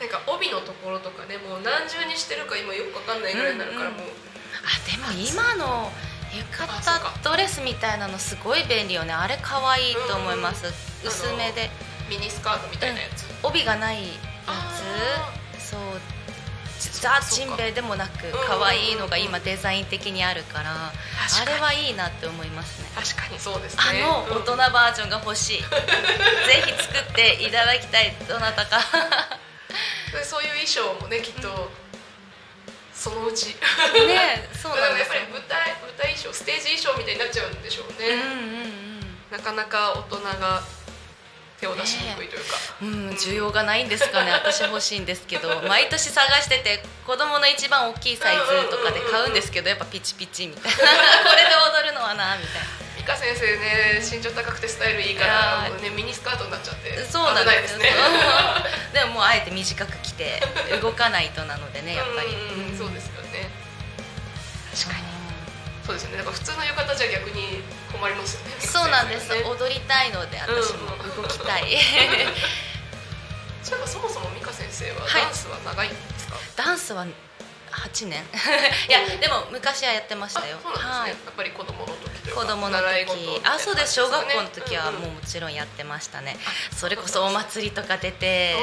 [0.00, 3.94] なんか帯のところとかねもう何重にしてるか今よくわかんないぐらいになるからうん。
[3.94, 4.08] うんもう、
[4.64, 5.90] あでも今の
[6.36, 6.78] 浴衣
[7.24, 9.14] ドレスみたいなのすごい便利よね。
[9.14, 10.66] あれ可愛いと思います。
[10.66, 10.72] ん。
[11.04, 11.70] 薄めで。
[12.08, 14.12] ミニスカートみたいなやつ、帯がないや
[14.46, 14.72] あ
[15.58, 15.80] つそう
[16.78, 22.88] ザ・ジンベエでもなくうんうんうん可愛いのが今デザイン的にあるからあれはいいなって思いますね。
[22.94, 23.82] 確かにそうですね。
[24.04, 25.58] あのうん大人バージョンが欲しい。
[25.62, 25.66] ぜ
[26.64, 28.80] ひ作っていただきたいどなたか。
[30.12, 31.70] でそういう衣装もねきっと、
[32.94, 33.56] そのうち。
[34.06, 39.16] ねそうだからやっぱなんですより舞台舞台衣装ステージ衣装みたいになっちゃうんでしょうね、うんうん。
[39.30, 40.62] なかなか大人が
[41.60, 44.30] 手を出しにくいというか、うんうん需要がないんですかね。
[44.30, 45.60] 私欲しいんですけど。
[45.68, 50.78] 毎年探してて子供の一番大きいサイズとかで買うんですけどやっぱピチピチみたいな。
[50.78, 52.62] これで踊るのはなみたい
[52.98, 56.94] 美香先生ね身長高くてスタイルいいからねミニスカートになっちゃって。
[56.94, 57.92] なそうなんですすね。
[58.94, 60.40] でももうあえて短く着て
[60.80, 62.28] 動かないとなのでねやっぱり。
[62.28, 63.50] うんうんそうですよね。
[64.72, 65.07] 確かに。
[65.07, 65.07] う
[65.88, 66.18] そうですよね。
[66.18, 68.56] だから普通の浴衣じゃ逆に困りますよね。
[68.56, 69.32] ん そうなんです。
[69.32, 69.40] ね。
[69.48, 71.78] 踊りたいので私も動きたい。
[73.64, 75.22] そういえばそもそも美香先生ははい。
[75.22, 77.06] ダンスは長いんですか、ダンスは
[77.78, 78.22] 8年。
[78.88, 80.58] いやでも昔はやってましたよ。
[80.58, 81.10] あそうなんですね、はい。
[81.10, 83.40] やっぱり子供の時子供の時。
[83.44, 83.94] あそうです。
[83.94, 86.36] 小学校の時はんもうもちろんやってましたね。
[86.76, 88.56] それこそお祭りとか出て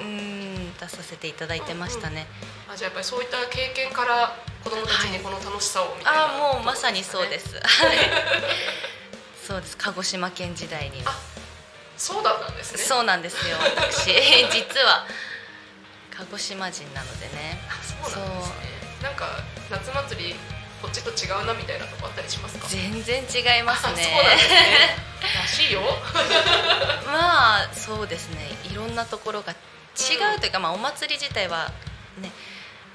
[0.00, 2.26] ううんん出させていただいてましたね。
[2.72, 7.60] あじゃあやっぱりそういった経験から子供たちにこの楽しさをみたいな、あもうまさにそうです。
[9.46, 9.76] そうです。
[9.76, 11.14] 鹿児島県時代にあ
[11.96, 12.82] そうだったんですね。
[12.82, 13.56] そうなんですよ。
[13.58, 14.06] 私
[14.50, 15.06] 実は
[16.16, 17.60] 鹿児島人なのでね。
[17.68, 18.22] あ そう。
[18.22, 18.54] なんですね
[19.02, 19.28] なんか
[19.70, 20.34] 夏祭り
[20.82, 22.66] こっちと違うなみたいなとこあったりしますか？
[22.68, 24.96] 全然違いますあそうなんねですね。
[25.42, 25.80] らしいよ。
[27.06, 28.50] まあそうですね。
[28.70, 29.56] いろんなところが違
[30.36, 31.70] うというか、まあ、お祭り自体は
[32.18, 32.30] ね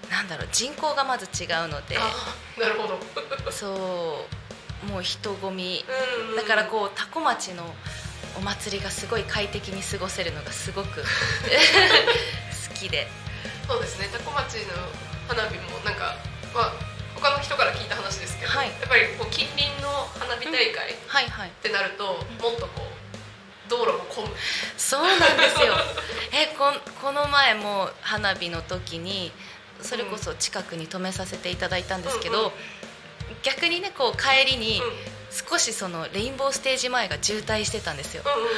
[0.10, 1.98] なんだろう人口がまず違うので。
[1.98, 2.02] あ
[2.60, 3.00] なるほど。
[3.52, 4.26] そ
[4.84, 4.86] う。
[4.86, 5.86] もう人混み。
[5.88, 7.74] うんうんだからこう多古町の
[8.38, 13.08] お祭りがすごい快適に過ごせるのがすごく 好きで
[13.70, 14.10] そうですね。
[14.12, 14.74] 多古町の
[15.28, 16.18] 花火もなんか
[16.56, 16.74] まあ
[17.14, 18.70] 他の人から聞いた話ですけど、はい。
[18.70, 22.04] やっぱりこう近隣の花火大会ってなると、
[22.42, 24.32] もっとこう道路も混む。
[24.76, 25.78] そうなんですよ。
[26.34, 29.32] えこんこの前も花火の時に
[29.84, 32.52] それこそ近くに止めさせていただいたんですけど、うんうん。
[33.44, 38.50] 逆にねこう帰りにうん少しそのレインボーステージ前が渋滞してたんですよ、うんうんうん。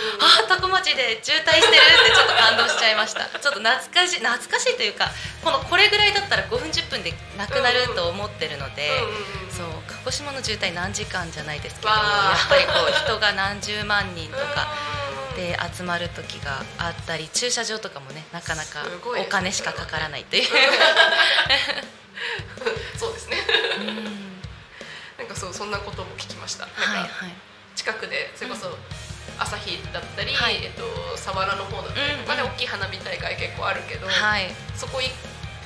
[0.46, 3.26] あタコ町で渋滞してるってちょっと感動しちゃいました。
[3.40, 5.12] ちょっと懐かしい懐かしいというか
[5.44, 14.74] このこれぐらいだったら5分10分でなくなると思ってるので、うんうんうんそう鹿児島の渋滞何時間じゃないですけどやっぱりこう人が何十万人とか
[15.34, 20.48] うんで集まる時があったり駐車場とかもねなかなかお金しかかからないという。
[22.98, 24.31] そうですね
[25.34, 27.10] かそうそんなことも聞きました、はい
[27.74, 28.68] 近くでそれこそ
[29.40, 30.62] 朝日だったり、はい。
[30.62, 30.84] えっと、
[31.16, 34.54] 佐原の方だったりとかで大きい花火大会結構あるけど、はい。
[34.76, 35.10] そこ行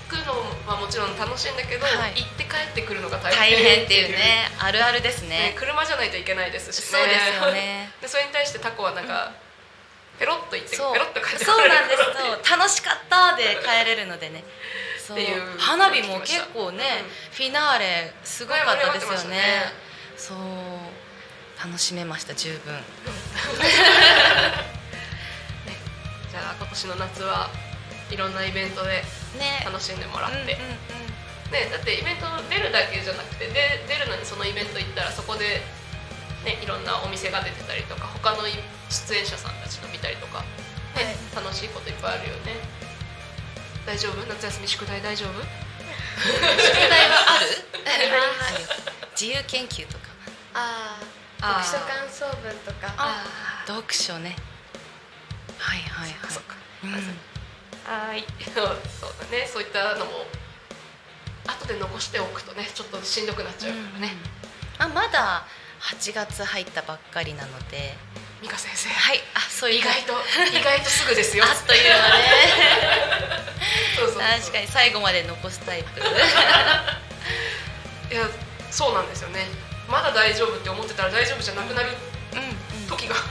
[0.07, 0.31] くの
[0.63, 2.15] はもちろん楽しいんだけど、はい。
[2.15, 4.47] 行って帰ってくるのが大大変変っていうね。
[4.59, 5.51] あるあるですね。
[5.51, 6.99] ね車じゃないといけないですしね。
[6.99, 7.91] そうですよね。
[8.01, 9.31] でそれに対してタコはなんか、
[10.19, 10.93] ペロッと行ってそう。
[10.93, 12.51] ペロッと帰ってそうなんです。
[12.51, 14.43] 楽しかったで帰れるのでね
[15.13, 15.41] っていう。
[15.57, 17.35] 花火も結構ね、うん。
[17.35, 19.37] フィナーレすごかったですよね。
[20.17, 20.37] したそう。
[21.63, 22.73] 楽しめました十分。
[26.29, 27.49] じゃあ今年の夏は
[28.11, 29.03] いろんなイベントで
[29.37, 29.61] ね。
[29.65, 30.55] 楽しんでもらって、うんうんうん。
[31.51, 35.61] ね、だってイベント出るだけじゃなくてで出るのにそのイベント行ったらそこで、
[36.43, 40.41] ね、いろんなお店が出てたりとか他の出演者さんたちの見たりとか、
[40.95, 42.55] ね楽しいこといっぱいあるよね
[43.85, 44.25] 大丈夫？
[44.27, 45.29] 夏休み宿題大丈夫？
[46.21, 47.45] 宿題はある？
[48.05, 48.81] ります。
[49.19, 50.05] 自由研究とか。
[50.53, 50.97] あ
[51.41, 52.93] あ読書感想文とか。
[52.97, 54.35] あ読書ね。
[55.57, 56.31] はいはいはい。
[56.31, 56.91] そっかうん。
[56.91, 58.25] はーい。
[58.53, 58.65] そう
[59.19, 59.47] だね。
[59.51, 60.25] そういったのも
[61.47, 64.13] 後で残しておくとねちょっとしんどくなっちゃうからね、
[64.79, 65.45] あまだ
[65.79, 67.95] 8月入ったばっかりなので
[68.45, 68.89] 美香先生。
[68.89, 69.21] はい。
[69.33, 69.79] あそういう。
[69.79, 70.13] 意外と
[70.53, 71.43] 意外とすぐですよ。
[71.43, 72.21] あっという間ね。
[73.97, 75.89] そうそうそう確かに最後まで残すタイプ。
[78.13, 78.29] いや
[78.69, 79.47] そうなんですよね。
[79.89, 81.89] まだ大丈夫って思ってたら大丈夫じゃなくなる
[82.33, 82.43] うん、う
[82.85, 83.15] ん、時が。
[83.15, 83.23] そ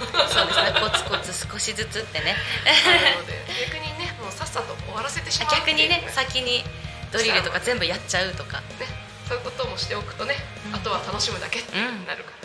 [0.42, 0.72] うですね。
[0.82, 2.36] コツコツ少しずつってね。
[2.66, 6.64] あるので逆にねもうさっさと終わらせてしまう逆にね先に
[7.12, 8.60] ドリルとか全部やっちゃうとか。
[8.80, 8.88] ね
[9.28, 10.36] そういうこともしておくとね、
[10.68, 10.74] うん。
[10.74, 12.43] あとは楽しむだけってなるから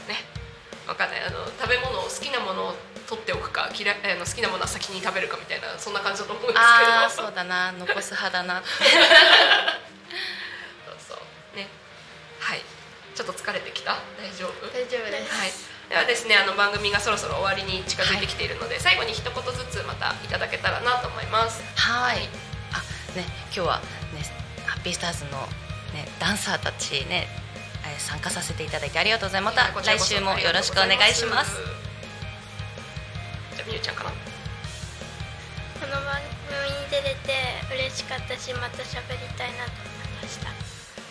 [0.90, 1.22] ね、わかんない。
[1.22, 2.76] あの食べ物を好きなものを
[3.06, 6.66] 取っておくか嫌いあの好きなものは先に食べるかみたいなそんな感じだと思うんですけど。
[6.66, 7.72] ああそうだな。
[7.74, 8.64] 残す派だな。
[10.86, 11.58] そうそう。
[11.58, 11.68] ね。
[12.40, 12.62] はい。
[13.14, 13.98] ちょっと疲れてきた？
[14.18, 14.68] 大丈夫？
[14.74, 15.52] 大丈夫です、はい、
[15.90, 21.62] ではですねあの番組がそろそろ終わりに近づいてきているので、最後に一言ずつまたいただけたらなと思います。
[21.76, 22.30] はい。
[22.72, 22.78] あ
[23.18, 23.80] ね今日は
[24.14, 24.24] ね
[24.66, 25.50] ハッピースターズの
[25.94, 27.28] ねダンサーたちね
[27.90, 29.58] えー参加させていただいてありがとうございます。
[29.58, 31.58] また来週もよろしくお願いします。
[33.56, 34.16] じゃあみゆちゃんかなこ
[35.88, 37.34] の番組に出れて
[37.74, 39.90] 嬉しかったしまた喋りたいなと思
[40.22, 40.50] いました。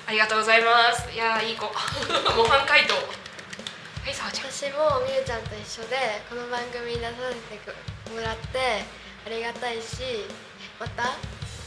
[0.07, 1.11] ありがとうございます。
[1.13, 1.67] いやーいい子。
[1.67, 2.95] 模範解答。
[2.95, 3.01] は
[4.11, 5.97] いさわちゃん私もみゆちゃんと一緒で
[6.31, 7.73] この番組に出させて
[8.15, 8.87] もらって
[9.27, 10.25] ありがたいし
[10.81, 11.13] また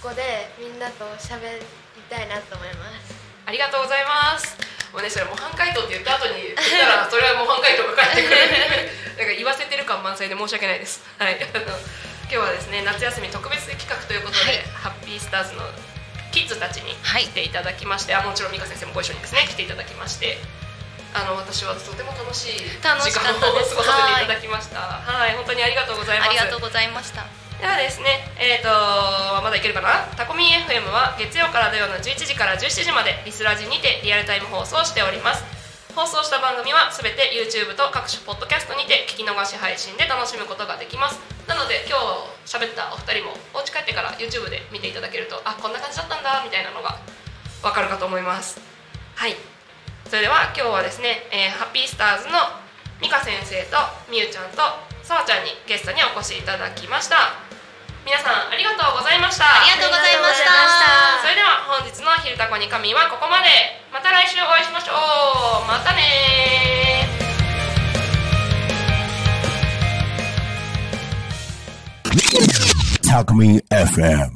[0.01, 1.61] ここでみんなと喋り
[2.09, 3.13] たいなと思います。
[3.45, 4.57] ありがとうございます
[4.91, 8.35] もうねそれ模範解答って言った後に言ったら それは模範解答が返ってくる。
[9.17, 11.01] だから言わせてる感満載で申し訳ないです。
[11.17, 11.35] はい。
[11.35, 14.63] あ の今日はですね夏休み特別企画ということで、はい。
[14.73, 15.63] ハッピースターズの
[16.31, 17.23] キッズたちにはい。
[17.23, 20.39] 来ていただきまして、あもちろん美香先生もご一緒にですね来ていただきまして
[21.13, 24.79] あの私はとても楽しい時間を過ごさせていただきました。
[24.79, 26.29] はい本当にありがとうございます。
[26.29, 28.73] ありがとうございましたではですね、えー、と
[29.45, 30.09] まだいけるかな？
[30.17, 35.45] タコミン FM は月曜から土曜の11時から17時までリスラジにてリアルタイム放送しております。
[35.93, 41.21] 放送した番組はすべて YouTube と各種ポッドキャストにて聞き逃し配信で楽しむことができます。
[41.45, 42.01] なので今
[42.49, 46.97] 日喋ったお二人もお家帰ってから YouTube で見ていただけるとあこんな感じだったんだみたいなのが
[47.61, 48.57] わかるかと思います。
[49.13, 49.37] はい。
[50.09, 52.41] それでは今日はですね、えーハッピースターズの
[53.05, 53.77] 美香先生と
[54.09, 54.65] みゆちゃんと
[55.05, 57.50] さわちゃんにゲストにお越しいただきました。
[58.05, 59.45] 皆さんありがとうございました。
[59.45, 61.21] ありがとうございました。
[61.21, 63.81] それでは本日の「昼タコに神」はここまで。
[63.93, 64.93] また来週お会いしましょ
[65.63, 65.67] う。
[65.67, 73.07] またねー。
[73.07, 74.31] Talk Me FM.